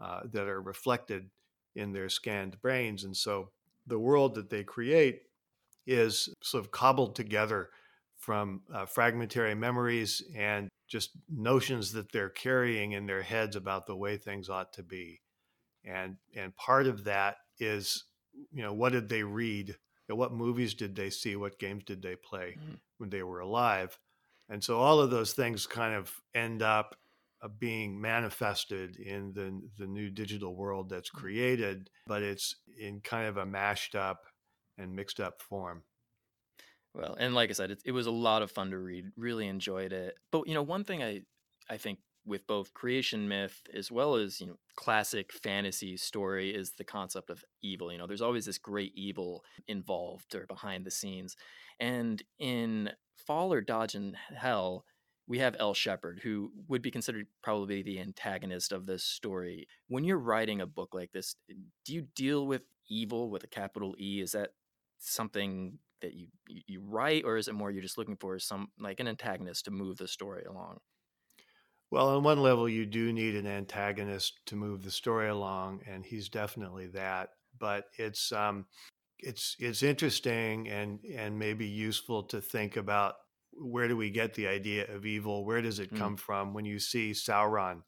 uh, 0.00 0.20
that 0.32 0.48
are 0.48 0.60
reflected 0.60 1.30
in 1.74 1.92
their 1.92 2.08
scanned 2.08 2.60
brains. 2.60 3.04
And 3.04 3.16
so 3.16 3.50
the 3.86 3.98
world 3.98 4.34
that 4.34 4.50
they 4.50 4.64
create 4.64 5.22
is 5.86 6.28
sort 6.42 6.64
of 6.64 6.70
cobbled 6.70 7.14
together 7.14 7.70
from 8.16 8.62
uh, 8.72 8.84
fragmentary 8.84 9.54
memories 9.54 10.22
and 10.36 10.68
just 10.88 11.10
notions 11.28 11.92
that 11.92 12.10
they're 12.12 12.28
carrying 12.28 12.92
in 12.92 13.06
their 13.06 13.22
heads 13.22 13.54
about 13.54 13.86
the 13.86 13.96
way 13.96 14.16
things 14.16 14.48
ought 14.48 14.72
to 14.72 14.82
be. 14.82 15.20
And 15.84 16.16
and 16.36 16.54
part 16.56 16.86
of 16.86 17.04
that 17.04 17.36
is, 17.58 18.04
you 18.52 18.62
know, 18.62 18.72
what 18.72 18.92
did 18.92 19.08
they 19.08 19.22
read? 19.22 19.76
What 20.08 20.32
movies 20.32 20.74
did 20.74 20.96
they 20.96 21.10
see? 21.10 21.36
What 21.36 21.58
games 21.58 21.84
did 21.84 22.02
they 22.02 22.16
play 22.16 22.56
mm-hmm. 22.58 22.74
when 22.96 23.10
they 23.10 23.22
were 23.22 23.40
alive? 23.40 23.98
And 24.48 24.62
so 24.62 24.78
all 24.78 25.00
of 25.00 25.10
those 25.10 25.32
things 25.32 25.66
kind 25.66 25.94
of 25.94 26.12
end 26.34 26.62
up 26.62 26.96
uh, 27.42 27.48
being 27.48 28.00
manifested 28.00 28.96
in 28.96 29.32
the 29.32 29.60
the 29.78 29.86
new 29.86 30.10
digital 30.10 30.56
world 30.56 30.88
that's 30.88 31.10
mm. 31.10 31.20
created, 31.20 31.90
but 32.06 32.22
it's 32.22 32.56
in 32.78 33.00
kind 33.00 33.26
of 33.28 33.36
a 33.36 33.46
mashed 33.46 33.94
up 33.94 34.22
and 34.76 34.94
mixed 34.94 35.20
up 35.20 35.40
form. 35.42 35.82
Well, 36.94 37.16
and 37.18 37.34
like 37.34 37.50
I 37.50 37.52
said, 37.52 37.70
it, 37.70 37.82
it 37.84 37.92
was 37.92 38.06
a 38.06 38.10
lot 38.10 38.42
of 38.42 38.50
fun 38.50 38.70
to 38.70 38.78
read. 38.78 39.06
Really 39.16 39.46
enjoyed 39.46 39.92
it. 39.92 40.14
But 40.32 40.48
you 40.48 40.54
know, 40.54 40.62
one 40.62 40.84
thing 40.84 41.02
I 41.02 41.22
I 41.70 41.76
think 41.76 41.98
with 42.28 42.46
both 42.46 42.74
creation 42.74 43.26
myth 43.28 43.62
as 43.72 43.90
well 43.90 44.14
as 44.14 44.40
you 44.40 44.46
know 44.46 44.58
classic 44.76 45.32
fantasy 45.32 45.96
story 45.96 46.54
is 46.54 46.72
the 46.72 46.84
concept 46.84 47.30
of 47.30 47.42
evil 47.62 47.90
you 47.90 47.96
know 47.96 48.06
there's 48.06 48.20
always 48.20 48.44
this 48.44 48.58
great 48.58 48.92
evil 48.94 49.42
involved 49.66 50.34
or 50.34 50.46
behind 50.46 50.84
the 50.84 50.90
scenes 50.90 51.36
and 51.80 52.22
in 52.38 52.90
Fall 53.26 53.52
or 53.52 53.60
Dodge 53.60 53.94
in 53.94 54.16
Hell, 54.34 54.84
we 55.26 55.38
have 55.38 55.56
El 55.58 55.74
Shepherd, 55.74 56.20
who 56.22 56.50
would 56.68 56.80
be 56.80 56.90
considered 56.90 57.26
probably 57.42 57.82
the 57.82 58.00
antagonist 58.00 58.72
of 58.72 58.86
this 58.86 59.04
story. 59.04 59.68
When 59.88 60.04
you're 60.04 60.18
writing 60.18 60.60
a 60.60 60.66
book 60.66 60.94
like 60.94 61.12
this, 61.12 61.36
do 61.84 61.94
you 61.94 62.06
deal 62.16 62.46
with 62.46 62.62
evil 62.88 63.30
with 63.30 63.44
a 63.44 63.48
capital 63.48 63.94
E? 63.98 64.20
Is 64.22 64.32
that 64.32 64.50
something 64.98 65.78
that 66.00 66.14
you 66.14 66.28
you 66.46 66.80
write, 66.80 67.24
or 67.24 67.36
is 67.36 67.48
it 67.48 67.54
more 67.54 67.70
you're 67.70 67.82
just 67.82 67.98
looking 67.98 68.16
for 68.16 68.38
some 68.38 68.68
like 68.78 69.00
an 69.00 69.08
antagonist 69.08 69.66
to 69.66 69.70
move 69.70 69.98
the 69.98 70.08
story 70.08 70.44
along? 70.44 70.78
Well, 71.90 72.08
on 72.08 72.22
one 72.22 72.42
level, 72.42 72.68
you 72.68 72.86
do 72.86 73.12
need 73.12 73.34
an 73.34 73.46
antagonist 73.46 74.40
to 74.46 74.56
move 74.56 74.82
the 74.82 74.90
story 74.90 75.28
along, 75.28 75.80
and 75.86 76.04
he's 76.04 76.28
definitely 76.28 76.86
that. 76.88 77.30
But 77.58 77.86
it's 77.96 78.30
um, 78.30 78.66
it's 79.20 79.56
it's 79.58 79.82
interesting 79.82 80.68
and 80.68 81.00
and 81.04 81.38
maybe 81.38 81.66
useful 81.66 82.22
to 82.24 82.40
think 82.40 82.76
about 82.76 83.14
where 83.60 83.88
do 83.88 83.96
we 83.96 84.10
get 84.10 84.34
the 84.34 84.46
idea 84.46 84.86
of 84.94 85.04
evil? 85.04 85.44
Where 85.44 85.62
does 85.62 85.78
it 85.78 85.92
mm. 85.92 85.98
come 85.98 86.16
from? 86.16 86.54
When 86.54 86.64
you 86.64 86.78
see 86.78 87.10
Sauron 87.12 87.82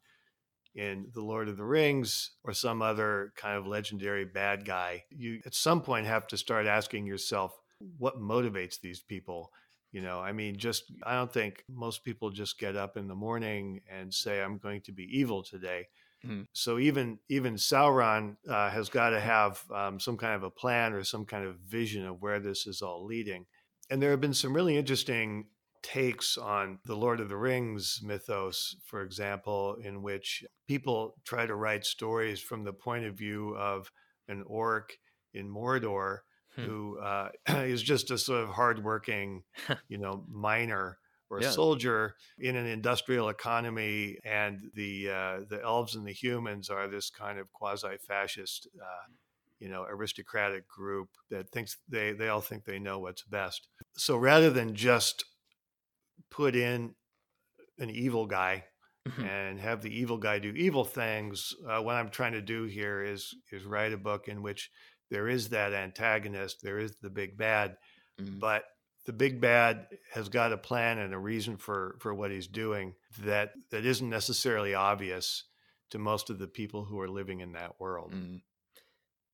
in 0.75 1.07
The 1.13 1.21
Lord 1.21 1.47
of 1.49 1.57
the 1.57 1.63
Rings 1.63 2.31
or 2.43 2.53
some 2.53 2.81
other 2.81 3.31
kind 3.37 3.57
of 3.57 3.67
legendary 3.67 4.25
bad 4.25 4.65
guy, 4.65 5.03
you 5.09 5.39
at 5.45 5.53
some 5.55 5.81
point 5.81 6.07
have 6.07 6.27
to 6.27 6.37
start 6.37 6.65
asking 6.65 7.05
yourself 7.05 7.57
what 7.97 8.19
motivates 8.19 8.79
these 8.79 9.01
people 9.01 9.51
You 9.91 10.01
know, 10.01 10.21
I 10.21 10.31
mean, 10.31 10.57
just, 10.57 10.85
I 11.03 11.15
don't 11.15 11.31
think 11.31 11.65
most 11.69 12.05
people 12.05 12.29
just 12.29 12.57
get 12.57 12.77
up 12.77 12.95
in 12.95 13.07
the 13.07 13.15
morning 13.15 13.81
and 13.91 14.13
say, 14.13 14.41
I'm 14.41 14.57
going 14.57 14.81
to 14.81 14.93
be 14.93 15.03
evil 15.19 15.43
today. 15.43 15.87
Mhm. 16.23 16.47
So 16.53 16.79
even 16.79 17.19
even 17.29 17.55
Sauron 17.55 18.37
uh, 18.47 18.69
has 18.69 18.89
got 18.89 19.11
to 19.11 19.19
have 19.21 19.69
um, 19.71 19.99
some 19.99 20.17
kind 20.17 20.35
of 20.35 20.43
a 20.43 20.51
plan 20.51 20.93
or 20.93 21.03
some 21.03 21.25
kind 21.25 21.45
of 21.45 21.59
vision 21.59 22.05
of 22.05 22.21
where 22.21 22.39
this 22.39 22.67
is 22.67 22.81
all 22.81 23.05
leading. 23.05 23.45
And 23.89 24.01
there 24.01 24.11
have 24.11 24.21
been 24.21 24.33
some 24.33 24.53
really 24.53 24.75
interesting 24.77 25.49
takes 25.81 26.37
on 26.37 26.79
the 26.85 26.95
Lord 26.95 27.19
of 27.19 27.29
the 27.29 27.37
Rings 27.37 28.01
mythos, 28.03 28.75
for 28.85 29.01
example, 29.01 29.75
in 29.75 30.01
which 30.03 30.43
people 30.67 31.15
try 31.25 31.45
to 31.45 31.55
write 31.55 31.85
stories 31.85 32.39
from 32.41 32.63
the 32.63 32.73
point 32.73 33.05
of 33.05 33.15
view 33.17 33.55
of 33.57 33.91
an 34.27 34.43
orc 34.45 34.97
in 35.33 35.49
Mordor 35.49 36.19
Hmm. 36.55 36.71
who 36.71 36.99
uh, 36.99 37.31
is 37.47 37.81
just 37.81 38.11
a 38.11 38.17
sort 38.17 38.43
of 38.43 38.49
hardworking, 38.49 39.43
you 39.87 39.97
know, 39.97 40.25
miner 40.29 40.99
or 41.31 41.39
a 41.39 41.43
Yeah. 41.43 41.51
soldier 41.53 42.17
in 42.37 42.55
an 42.57 42.67
industrial 42.67 43.29
economy, 43.29 44.19
and 44.25 44.69
the 44.75 45.09
uh, 45.09 45.41
the 45.49 45.61
elves 45.63 45.95
and 45.95 46.05
the 46.05 46.13
humans 46.13 46.69
are 46.69 46.87
this 46.89 47.09
kind 47.09 47.39
of 47.39 47.51
quasi-fascist, 47.53 48.67
uh, 48.79 49.07
you 49.59 49.69
know, 49.69 49.83
aristocratic 49.83 50.67
group 50.67 51.09
that 51.29 51.49
thinks 51.51 51.77
they 51.87 52.13
they 52.13 52.27
all 52.29 52.41
think 52.41 52.65
they 52.65 52.79
know 52.79 52.99
what's 52.99 53.23
best. 53.23 53.69
So 53.95 54.17
rather 54.17 54.51
than 54.51 54.75
just 54.75 55.25
put 56.29 56.55
in 56.55 56.95
an 57.79 57.89
evil 57.89 58.27
guy 58.27 58.65
Mhm. 59.07 59.25
and 59.25 59.59
have 59.59 59.81
the 59.81 59.95
evil 59.95 60.17
guy 60.17 60.39
do 60.39 60.51
evil 60.51 60.85
things. 60.85 61.53
Uh, 61.67 61.81
what 61.81 61.95
I'm 61.95 62.09
trying 62.11 62.33
to 62.33 62.41
do 62.41 62.65
here 62.65 63.03
is 63.03 63.35
is 63.51 63.65
write 63.65 63.93
a 63.93 63.97
book 63.97 64.27
in 64.27 64.41
which 64.41 64.71
there 65.09 65.27
is 65.27 65.49
that 65.49 65.73
antagonist, 65.73 66.61
there 66.63 66.79
is 66.79 66.97
the 67.01 67.09
big 67.09 67.37
bad, 67.37 67.77
Mhm. 68.17 68.41
but 68.41 68.65
the 69.05 69.13
big 69.13 69.41
bad 69.41 69.87
has 70.13 70.29
got 70.29 70.53
a 70.53 70.57
plan 70.57 70.99
and 70.99 71.13
a 71.13 71.17
reason 71.17 71.57
for 71.57 71.95
for 71.99 72.13
what 72.13 72.31
he's 72.31 72.47
doing 72.47 72.93
that 73.19 73.51
that 73.71 73.85
isn't 73.85 74.09
necessarily 74.09 74.73
obvious 74.73 75.45
to 75.89 75.99
most 75.99 76.29
of 76.29 76.39
the 76.39 76.47
people 76.47 76.85
who 76.85 76.99
are 76.99 77.09
living 77.09 77.41
in 77.41 77.51
that 77.53 77.79
world. 77.79 78.13
Mm. 78.13 78.41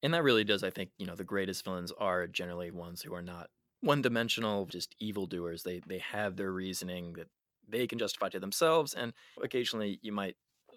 And 0.04 0.14
that 0.14 0.24
really 0.24 0.44
does, 0.44 0.64
I 0.64 0.70
think, 0.70 0.92
you 0.98 1.06
know, 1.06 1.16
the 1.16 1.24
greatest 1.24 1.64
villains 1.64 1.92
are 1.98 2.28
generally 2.28 2.72
ones 2.72 3.02
who 3.02 3.14
are 3.14 3.22
not 3.22 3.50
one 3.82 4.02
dimensional, 4.02 4.66
just 4.66 4.96
evildoers. 5.00 5.64
They 5.64 5.82
they 5.86 6.00
have 6.00 6.36
their 6.36 6.52
reasoning 6.52 7.14
that 7.14 7.28
they 7.68 7.88
can 7.88 8.00
justify 8.00 8.30
to 8.30 8.40
themselves, 8.40 8.94
and 8.94 9.14
occasionally 9.42 10.00
you 10.02 10.12
might 10.12 10.36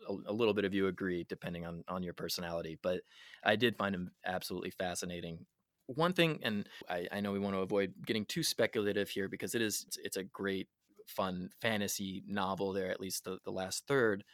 a, 0.08 0.12
a 0.26 0.32
little 0.32 0.54
bit 0.54 0.64
of 0.64 0.74
you 0.74 0.86
agree, 0.86 1.24
depending 1.28 1.66
on 1.66 1.84
on 1.88 2.02
your 2.02 2.14
personality. 2.14 2.78
But 2.82 3.02
I 3.44 3.56
did 3.56 3.76
find 3.76 3.94
him 3.94 4.10
absolutely 4.24 4.70
fascinating. 4.70 5.46
One 5.94 6.12
thing, 6.12 6.38
and 6.42 6.68
I, 6.88 7.08
I 7.10 7.20
know 7.20 7.32
we 7.32 7.40
want 7.40 7.56
to 7.56 7.60
avoid 7.60 7.94
getting 8.06 8.24
too 8.24 8.42
speculative 8.44 9.10
here 9.10 9.28
because 9.28 9.54
it 9.56 9.62
is 9.62 9.84
it's, 9.88 9.96
it's 9.98 10.16
a 10.16 10.22
great, 10.24 10.68
fun 11.08 11.50
fantasy 11.60 12.22
novel. 12.26 12.72
There, 12.72 12.90
at 12.90 13.00
least 13.00 13.24
the, 13.24 13.40
the 13.44 13.50
last 13.50 13.86
third. 13.88 14.24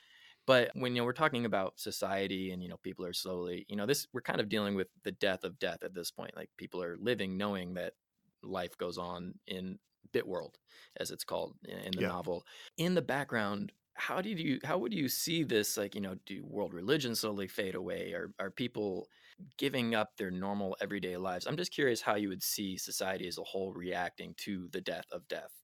But 0.46 0.72
when 0.74 0.96
you 0.96 1.02
know 1.02 1.06
we're 1.06 1.12
talking 1.12 1.44
about 1.46 1.78
society 1.78 2.52
and 2.52 2.62
you 2.62 2.70
know 2.70 2.78
people 2.78 3.06
are 3.06 3.12
slowly, 3.12 3.66
you 3.68 3.76
know, 3.76 3.86
this 3.86 4.08
we're 4.14 4.22
kind 4.22 4.40
of 4.40 4.48
dealing 4.48 4.74
with 4.74 4.88
the 5.04 5.12
death 5.12 5.44
of 5.44 5.58
death 5.60 5.84
at 5.84 5.94
this 5.94 6.10
point. 6.10 6.36
Like 6.36 6.50
people 6.56 6.82
are 6.82 6.96
living 6.98 7.36
knowing 7.36 7.74
that 7.74 7.94
life 8.42 8.76
goes 8.78 8.98
on 8.98 9.38
in 9.46 9.78
bit 10.12 10.26
world 10.26 10.58
as 10.96 11.10
it's 11.10 11.24
called 11.24 11.56
in 11.64 11.78
in 11.78 11.96
the 11.96 12.00
Yeah. 12.00 12.12
novel 12.12 12.44
in 12.76 12.94
the 12.94 13.02
background 13.02 13.72
how 13.94 14.20
did 14.20 14.38
you 14.38 14.60
how 14.64 14.78
would 14.78 14.94
you 14.94 15.08
see 15.08 15.42
this 15.42 15.76
like 15.76 15.94
you 15.94 16.00
know 16.00 16.14
do 16.26 16.44
world 16.44 16.72
religions 16.72 17.20
slowly 17.20 17.48
fade 17.48 17.74
away 17.74 18.12
or 18.12 18.32
are 18.38 18.50
people 18.50 19.08
giving 19.58 19.94
up 19.94 20.16
their 20.16 20.30
normal 20.30 20.76
everyday 20.80 21.16
lives 21.16 21.46
i'm 21.46 21.56
just 21.56 21.72
curious 21.72 22.02
how 22.02 22.14
you 22.14 22.28
would 22.28 22.42
see 22.42 22.76
society 22.76 23.28
as 23.28 23.38
a 23.38 23.44
whole 23.44 23.72
reacting 23.72 24.34
to 24.36 24.68
the 24.68 24.80
death 24.80 25.06
of 25.12 25.28
death 25.28 25.62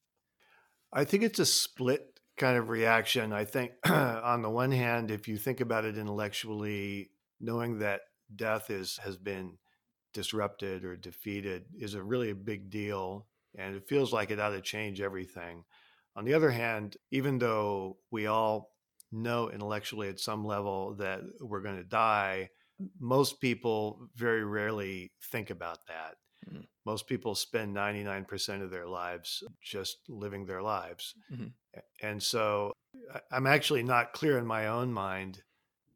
I 0.93 1.05
think 1.05 1.23
it's 1.23 1.39
a 1.39 1.47
split 1.47 2.21
kind 2.37 2.57
of 2.57 2.69
reaction. 2.69 3.33
I 3.33 3.45
think, 3.45 3.73
on 3.85 4.43
the 4.43 4.51
one 4.51 4.73
hand, 4.73 5.11
if 5.11 5.29
you 5.29 5.37
think 5.39 5.61
about 5.61 5.85
it 5.85 5.99
intellectually, 5.99 7.11
knowing 7.41 7.79
that 7.79 8.03
death 8.35 8.71
is 8.71 8.99
has 8.99 9.17
been 9.17 9.59
disrupted 10.13 10.85
or 10.85 10.97
defeated 10.97 11.67
is 11.75 11.95
a 11.95 12.03
really 12.03 12.31
a 12.31 12.35
big 12.35 12.71
deal, 12.71 13.29
and 13.57 13.75
it 13.77 13.89
feels 13.89 14.13
like 14.13 14.31
it 14.31 14.41
ought 14.41 14.51
to 14.51 14.61
change 14.61 15.01
everything. 15.01 15.65
On 16.17 16.25
the 16.25 16.35
other 16.35 16.51
hand, 16.51 16.97
even 17.11 17.39
though 17.39 17.99
we 18.11 18.27
all 18.27 18.75
know 19.11 19.51
intellectually 19.51 20.09
at 20.09 20.21
some 20.21 20.45
level 20.45 20.95
that 20.97 21.23
we're 21.41 21.63
going 21.63 21.77
to 21.77 21.85
die, 21.85 22.51
most 22.99 23.41
people 23.41 24.09
very 24.15 24.45
rarely 24.45 25.13
think 25.23 25.51
about 25.51 25.87
that. 25.89 26.17
Mm. 26.51 26.67
Most 26.85 27.07
people 27.09 27.35
spend 27.35 27.75
99% 27.75 28.63
of 28.63 28.71
their 28.71 28.87
lives 28.89 29.43
just 29.63 30.09
living 30.09 30.47
their 30.47 30.63
lives. 30.63 31.15
Mhm. 31.29 31.53
And 32.01 32.23
so 32.23 32.73
I'm 33.31 33.47
actually 33.47 33.83
not 33.83 34.13
clear 34.13 34.39
in 34.39 34.47
my 34.47 34.67
own 34.67 34.93
mind 34.93 35.45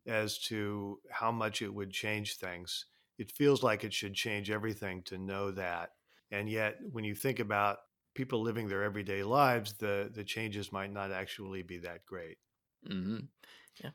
as 0.07 0.39
to 0.47 1.01
how 1.11 1.33
much 1.33 1.63
it 1.63 1.75
would 1.75 1.93
change 1.93 2.37
things. 2.37 2.87
It 3.19 3.33
feels 3.33 3.63
like 3.63 3.85
it 3.85 3.95
should 3.95 4.15
change 4.15 4.51
everything 4.51 5.03
to 5.05 5.19
know 5.19 5.53
that. 5.53 5.93
And 6.31 6.51
yet, 6.51 6.79
when 6.91 7.05
you 7.05 7.15
think 7.15 7.41
about 7.41 7.81
people 8.15 8.43
living 8.43 8.69
their 8.69 8.83
everyday 8.85 9.23
lives, 9.25 9.75
the, 9.75 10.11
the 10.13 10.25
changes 10.25 10.73
might 10.73 10.93
not 10.93 11.13
actually 11.13 11.63
be 11.63 11.79
that 11.79 12.07
great. 12.07 12.39
hmm 12.87 13.19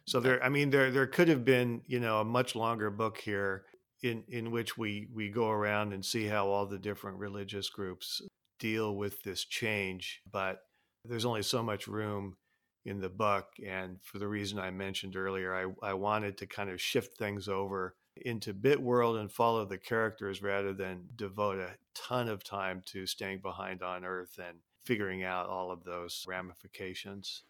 So 0.06 0.20
there, 0.20 0.44
I 0.44 0.50
mean, 0.50 0.70
there 0.70 0.92
there 0.92 1.08
could 1.08 1.28
have 1.28 1.44
been, 1.44 1.82
you 1.88 2.00
know, 2.00 2.20
a 2.20 2.26
much 2.26 2.56
longer 2.56 2.90
book 2.90 3.18
here 3.18 3.66
in 4.04 4.24
in 4.28 4.52
which 4.52 4.78
we 4.78 5.08
we 5.14 5.30
go 5.30 5.50
around 5.50 5.94
and 5.94 6.06
see 6.06 6.26
how 6.26 6.48
all 6.48 6.66
the 6.66 6.80
different 6.80 7.18
religious 7.18 7.70
groups 7.70 8.22
deal 8.60 8.96
with 8.96 9.24
this 9.24 9.44
change, 9.44 10.22
but 10.32 10.60
there's 11.06 11.26
only 11.26 11.44
so 11.44 11.64
much 11.64 11.88
room 11.88 12.38
in 12.86 13.00
the 13.00 13.10
book, 13.10 13.48
and 13.66 13.98
for 14.04 14.18
the 14.18 14.28
reason 14.28 14.58
I 14.60 14.72
mentioned 14.72 15.16
earlier, 15.16 15.54
I 15.56 15.90
I 15.90 15.94
wanted 15.94 16.38
to 16.38 16.48
kind 16.48 16.70
of 16.70 16.82
shift 16.82 17.18
things 17.18 17.48
over 17.48 17.96
into 18.18 18.54
bit 18.54 18.82
world 18.82 19.18
and 19.18 19.32
follow 19.32 19.66
the 19.66 19.78
characters 19.78 20.42
rather 20.42 20.74
than 20.74 21.08
devote 21.16 21.60
a 21.60 21.76
ton 21.96 22.28
of 22.28 22.44
time 22.44 22.84
to 22.86 23.06
staying 23.06 23.40
behind 23.40 23.82
on 23.82 24.04
earth 24.04 24.38
and 24.38 24.58
figuring 24.86 25.24
out 25.24 25.48
all 25.48 25.72
of 25.72 25.84
those 25.84 26.26
ramifications. 26.28 27.44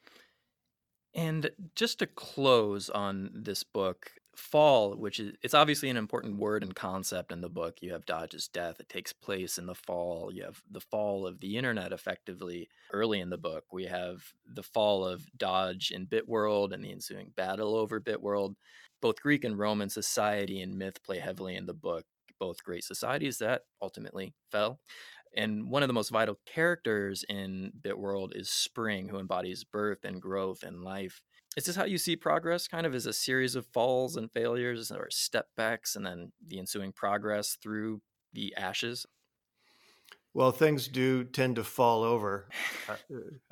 And 1.13 1.51
just 1.75 1.99
to 1.99 2.07
close 2.07 2.89
on 2.89 3.31
this 3.33 3.63
book, 3.63 4.11
fall, 4.35 4.95
which 4.95 5.19
is 5.19 5.33
it's 5.43 5.53
obviously 5.53 5.89
an 5.89 5.97
important 5.97 6.37
word 6.37 6.63
and 6.63 6.73
concept 6.73 7.31
in 7.33 7.41
the 7.41 7.49
book. 7.49 7.79
You 7.81 7.91
have 7.91 8.05
Dodge's 8.05 8.47
death; 8.47 8.79
it 8.79 8.87
takes 8.87 9.11
place 9.11 9.57
in 9.57 9.65
the 9.65 9.75
fall. 9.75 10.31
You 10.33 10.43
have 10.43 10.61
the 10.69 10.79
fall 10.79 11.27
of 11.27 11.39
the 11.39 11.57
internet, 11.57 11.91
effectively 11.91 12.69
early 12.93 13.19
in 13.19 13.29
the 13.29 13.37
book. 13.37 13.65
We 13.73 13.85
have 13.85 14.23
the 14.45 14.63
fall 14.63 15.05
of 15.05 15.25
Dodge 15.37 15.91
in 15.91 16.07
Bitworld 16.07 16.71
and 16.73 16.83
the 16.83 16.91
ensuing 16.91 17.33
battle 17.35 17.75
over 17.75 17.99
Bitworld. 17.99 18.55
Both 19.01 19.21
Greek 19.21 19.43
and 19.43 19.57
Roman 19.59 19.89
society 19.89 20.61
and 20.61 20.77
myth 20.77 21.03
play 21.03 21.19
heavily 21.19 21.55
in 21.55 21.65
the 21.65 21.73
book. 21.73 22.05
Both 22.39 22.63
great 22.63 22.83
societies 22.85 23.37
that 23.39 23.63
ultimately 23.81 24.33
fell. 24.51 24.79
And 25.35 25.69
one 25.69 25.83
of 25.83 25.87
the 25.87 25.93
most 25.93 26.09
vital 26.09 26.39
characters 26.45 27.23
in 27.29 27.71
Bitworld 27.81 28.35
is 28.35 28.49
Spring, 28.49 29.07
who 29.07 29.19
embodies 29.19 29.63
birth 29.63 30.03
and 30.03 30.21
growth 30.21 30.63
and 30.63 30.83
life. 30.83 31.21
Is 31.57 31.65
this 31.65 31.75
how 31.75 31.85
you 31.85 31.97
see 31.97 32.15
progress, 32.15 32.67
kind 32.67 32.85
of 32.85 32.95
as 32.95 33.05
a 33.05 33.13
series 33.13 33.55
of 33.55 33.65
falls 33.67 34.15
and 34.15 34.31
failures 34.31 34.91
or 34.91 35.09
step 35.09 35.47
backs 35.57 35.95
and 35.95 36.05
then 36.05 36.31
the 36.45 36.59
ensuing 36.59 36.93
progress 36.93 37.57
through 37.61 38.01
the 38.33 38.53
ashes? 38.55 39.05
Well, 40.33 40.51
things 40.51 40.87
do 40.87 41.25
tend 41.25 41.57
to 41.57 41.63
fall 41.63 42.03
over. 42.03 42.47
I, 42.87 42.95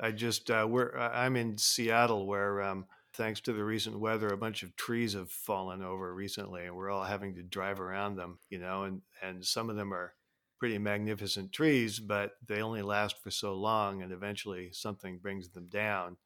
I 0.08 0.10
just 0.12 0.50
uh, 0.50 0.66
we're 0.68 0.96
I'm 0.96 1.36
in 1.36 1.58
Seattle, 1.58 2.26
where 2.26 2.62
um, 2.62 2.86
thanks 3.14 3.40
to 3.42 3.52
the 3.52 3.64
recent 3.64 4.00
weather, 4.00 4.28
a 4.28 4.38
bunch 4.38 4.62
of 4.62 4.74
trees 4.76 5.12
have 5.12 5.30
fallen 5.30 5.82
over 5.82 6.14
recently, 6.14 6.64
and 6.64 6.74
we're 6.74 6.90
all 6.90 7.04
having 7.04 7.34
to 7.34 7.42
drive 7.42 7.80
around 7.80 8.16
them. 8.16 8.38
You 8.48 8.60
know, 8.60 8.84
and 8.84 9.02
and 9.22 9.44
some 9.44 9.68
of 9.68 9.76
them 9.76 9.92
are 9.92 10.14
pretty 10.60 10.78
magnificent 10.78 11.52
trees, 11.52 11.98
but 11.98 12.34
they 12.46 12.62
only 12.62 12.82
last 12.82 13.20
for 13.22 13.32
so 13.32 13.54
long, 13.54 14.02
and 14.02 14.12
eventually 14.12 14.70
something 14.72 15.18
brings 15.18 15.48
them 15.50 15.66
down, 15.68 16.16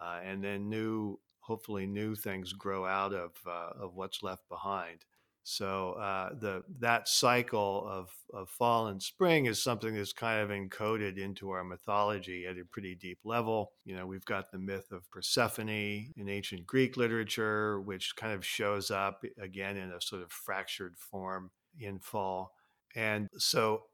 uh, 0.00 0.20
and 0.24 0.44
then 0.44 0.68
new, 0.68 1.18
hopefully 1.40 1.86
new 1.86 2.14
things 2.14 2.52
grow 2.52 2.86
out 2.86 3.12
of 3.14 3.32
uh, 3.46 3.70
of 3.80 3.94
what's 3.96 4.22
left 4.22 4.48
behind. 4.48 5.04
So 5.44 5.94
uh, 5.94 6.34
the 6.38 6.62
that 6.78 7.08
cycle 7.08 7.84
of, 7.88 8.10
of 8.32 8.48
fall 8.48 8.86
and 8.86 9.02
spring 9.02 9.46
is 9.46 9.60
something 9.60 9.94
that's 9.94 10.12
kind 10.12 10.40
of 10.40 10.50
encoded 10.50 11.18
into 11.18 11.50
our 11.50 11.64
mythology 11.64 12.46
at 12.46 12.58
a 12.58 12.64
pretty 12.64 12.94
deep 12.94 13.18
level. 13.24 13.72
You 13.84 13.96
know, 13.96 14.06
we've 14.06 14.24
got 14.24 14.52
the 14.52 14.58
myth 14.58 14.92
of 14.92 15.10
Persephone 15.10 15.68
in 16.16 16.28
ancient 16.28 16.64
Greek 16.66 16.96
literature, 16.96 17.80
which 17.80 18.14
kind 18.14 18.32
of 18.32 18.46
shows 18.46 18.92
up 18.92 19.24
again 19.40 19.76
in 19.76 19.90
a 19.90 20.00
sort 20.00 20.22
of 20.22 20.30
fractured 20.30 20.96
form 20.96 21.50
in 21.80 21.98
fall. 21.98 22.52
And 22.94 23.28
so 23.36 23.84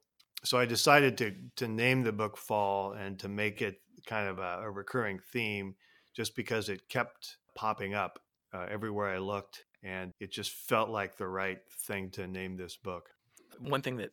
so 0.44 0.58
I 0.58 0.66
decided 0.66 1.18
to 1.18 1.34
to 1.56 1.68
name 1.68 2.02
the 2.02 2.12
book 2.12 2.36
Fall 2.36 2.92
and 2.92 3.18
to 3.20 3.28
make 3.28 3.62
it 3.62 3.80
kind 4.06 4.28
of 4.28 4.38
a, 4.38 4.60
a 4.62 4.70
recurring 4.70 5.20
theme, 5.32 5.74
just 6.14 6.34
because 6.36 6.68
it 6.68 6.88
kept 6.88 7.36
popping 7.54 7.94
up 7.94 8.20
uh, 8.54 8.66
everywhere 8.70 9.08
I 9.08 9.18
looked, 9.18 9.64
and 9.82 10.12
it 10.20 10.32
just 10.32 10.52
felt 10.52 10.88
like 10.88 11.16
the 11.16 11.28
right 11.28 11.58
thing 11.86 12.10
to 12.12 12.26
name 12.26 12.56
this 12.56 12.76
book. 12.76 13.10
One 13.58 13.82
thing 13.82 13.96
that 13.96 14.10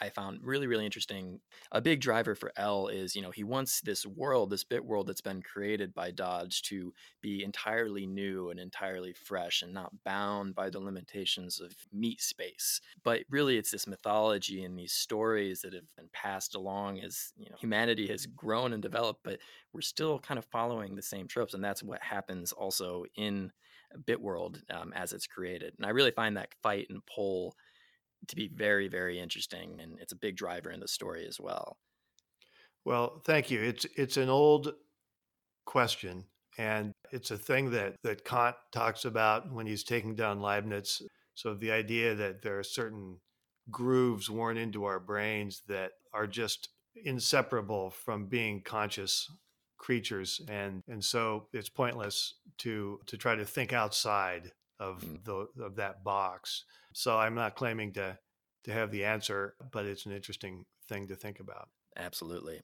I 0.00 0.08
found 0.08 0.40
really, 0.42 0.66
really 0.66 0.84
interesting. 0.84 1.40
A 1.72 1.80
big 1.80 2.00
driver 2.00 2.34
for 2.34 2.52
El 2.56 2.88
is, 2.88 3.14
you 3.14 3.22
know, 3.22 3.30
he 3.30 3.44
wants 3.44 3.80
this 3.80 4.06
world, 4.06 4.50
this 4.50 4.64
bit 4.64 4.84
world 4.84 5.06
that's 5.06 5.20
been 5.20 5.42
created 5.42 5.94
by 5.94 6.10
Dodge 6.10 6.62
to 6.62 6.92
be 7.20 7.44
entirely 7.44 8.06
new 8.06 8.50
and 8.50 8.58
entirely 8.58 9.12
fresh 9.12 9.62
and 9.62 9.72
not 9.72 9.92
bound 10.04 10.54
by 10.54 10.70
the 10.70 10.80
limitations 10.80 11.60
of 11.60 11.74
meat 11.92 12.20
space. 12.20 12.80
But 13.04 13.20
really, 13.30 13.58
it's 13.58 13.70
this 13.70 13.86
mythology 13.86 14.64
and 14.64 14.78
these 14.78 14.92
stories 14.92 15.60
that 15.62 15.74
have 15.74 15.94
been 15.96 16.08
passed 16.12 16.54
along 16.54 17.00
as, 17.00 17.32
you 17.36 17.50
know, 17.50 17.56
humanity 17.58 18.06
has 18.08 18.26
grown 18.26 18.72
and 18.72 18.82
developed, 18.82 19.20
but 19.24 19.38
we're 19.72 19.80
still 19.80 20.18
kind 20.18 20.38
of 20.38 20.46
following 20.46 20.94
the 20.94 21.02
same 21.02 21.28
tropes. 21.28 21.54
And 21.54 21.62
that's 21.62 21.82
what 21.82 22.02
happens 22.02 22.52
also 22.52 23.04
in 23.16 23.52
bit 24.06 24.20
world 24.20 24.62
um, 24.70 24.92
as 24.94 25.12
it's 25.12 25.26
created. 25.26 25.74
And 25.76 25.86
I 25.86 25.90
really 25.90 26.10
find 26.10 26.36
that 26.36 26.54
fight 26.62 26.86
and 26.90 27.04
pull 27.06 27.54
to 28.28 28.36
be 28.36 28.48
very, 28.48 28.88
very 28.88 29.18
interesting, 29.18 29.78
and 29.80 29.98
it's 30.00 30.12
a 30.12 30.16
big 30.16 30.36
driver 30.36 30.70
in 30.70 30.80
the 30.80 30.88
story 30.88 31.26
as 31.26 31.38
well. 31.40 31.76
Well, 32.84 33.22
thank 33.24 33.50
you. 33.50 33.60
It's 33.62 33.86
it's 33.96 34.16
an 34.16 34.28
old 34.28 34.72
question, 35.66 36.24
and 36.58 36.92
it's 37.12 37.30
a 37.30 37.38
thing 37.38 37.70
that 37.70 37.96
that 38.02 38.24
Kant 38.24 38.56
talks 38.72 39.04
about 39.04 39.52
when 39.52 39.66
he's 39.66 39.84
taking 39.84 40.14
down 40.14 40.40
Leibniz. 40.40 41.02
So 41.34 41.54
the 41.54 41.72
idea 41.72 42.14
that 42.14 42.42
there 42.42 42.58
are 42.58 42.64
certain 42.64 43.18
grooves 43.70 44.28
worn 44.28 44.56
into 44.56 44.84
our 44.84 44.98
brains 44.98 45.62
that 45.68 45.92
are 46.12 46.26
just 46.26 46.68
inseparable 47.04 47.90
from 47.90 48.26
being 48.26 48.60
conscious 48.62 49.30
creatures 49.78 50.42
and 50.48 50.82
and 50.88 51.02
so 51.02 51.46
it's 51.54 51.70
pointless 51.70 52.34
to 52.58 53.00
to 53.06 53.16
try 53.16 53.34
to 53.34 53.46
think 53.46 53.72
outside 53.72 54.52
of 54.78 55.02
mm. 55.02 55.24
the 55.24 55.64
of 55.64 55.76
that 55.76 56.02
box. 56.04 56.64
So 56.92 57.18
I'm 57.18 57.34
not 57.34 57.56
claiming 57.56 57.92
to 57.94 58.18
to 58.64 58.72
have 58.72 58.90
the 58.90 59.04
answer, 59.04 59.54
but 59.72 59.86
it's 59.86 60.04
an 60.04 60.12
interesting 60.12 60.66
thing 60.86 61.08
to 61.08 61.16
think 61.16 61.40
about. 61.40 61.68
Absolutely. 61.96 62.60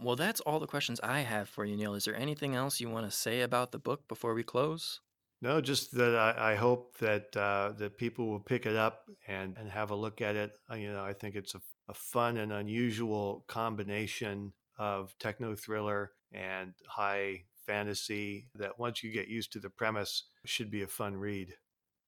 Well, 0.00 0.16
that's 0.16 0.40
all 0.40 0.60
the 0.60 0.66
questions 0.66 1.00
I 1.02 1.20
have 1.20 1.48
for 1.48 1.64
you, 1.64 1.76
Neal. 1.76 1.94
Is 1.94 2.04
there 2.04 2.16
anything 2.16 2.54
else 2.54 2.80
you 2.80 2.90
want 2.90 3.06
to 3.06 3.16
say 3.16 3.40
about 3.40 3.72
the 3.72 3.78
book 3.78 4.06
before 4.08 4.34
we 4.34 4.42
close? 4.42 5.00
No, 5.42 5.60
just 5.60 5.92
that 5.92 6.14
I, 6.16 6.52
I 6.52 6.54
hope 6.54 6.98
that 6.98 7.34
uh, 7.34 7.72
that 7.78 7.96
people 7.96 8.28
will 8.28 8.40
pick 8.40 8.66
it 8.66 8.76
up 8.76 9.04
and, 9.26 9.56
and 9.58 9.70
have 9.70 9.90
a 9.90 9.96
look 9.96 10.20
at 10.20 10.36
it. 10.36 10.52
Uh, 10.70 10.74
you 10.74 10.92
know, 10.92 11.02
I 11.02 11.14
think 11.14 11.34
it's 11.34 11.54
a, 11.54 11.60
a 11.88 11.94
fun 11.94 12.36
and 12.36 12.52
unusual 12.52 13.44
combination 13.48 14.52
of 14.78 15.14
techno 15.18 15.54
thriller 15.54 16.12
and 16.32 16.74
high 16.86 17.44
fantasy 17.66 18.48
that 18.54 18.78
once 18.78 19.02
you 19.02 19.12
get 19.12 19.28
used 19.28 19.52
to 19.52 19.60
the 19.60 19.70
premise 19.70 20.24
should 20.44 20.70
be 20.70 20.82
a 20.82 20.86
fun 20.86 21.16
read. 21.16 21.54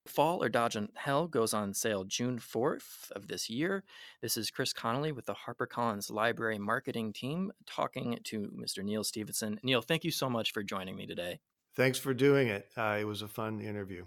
Fall 0.06 0.42
or 0.42 0.48
Dodge 0.48 0.76
in 0.76 0.88
Hell 0.94 1.26
goes 1.26 1.54
on 1.54 1.74
sale 1.74 2.04
June 2.04 2.38
4th 2.38 3.10
of 3.12 3.28
this 3.28 3.48
year. 3.48 3.84
This 4.20 4.36
is 4.36 4.50
Chris 4.50 4.72
Connolly 4.72 5.12
with 5.12 5.26
the 5.26 5.34
HarperCollins 5.34 6.10
Library 6.10 6.58
Marketing 6.58 7.12
Team 7.12 7.52
talking 7.66 8.18
to 8.24 8.50
Mr. 8.56 8.82
Neal 8.82 9.04
Stephenson. 9.04 9.60
Neal, 9.62 9.82
thank 9.82 10.04
you 10.04 10.10
so 10.10 10.28
much 10.28 10.52
for 10.52 10.62
joining 10.62 10.96
me 10.96 11.06
today. 11.06 11.40
Thanks 11.74 11.98
for 11.98 12.12
doing 12.12 12.48
it. 12.48 12.68
Uh, 12.76 12.98
it 13.00 13.04
was 13.04 13.22
a 13.22 13.28
fun 13.28 13.60
interview. 13.60 14.04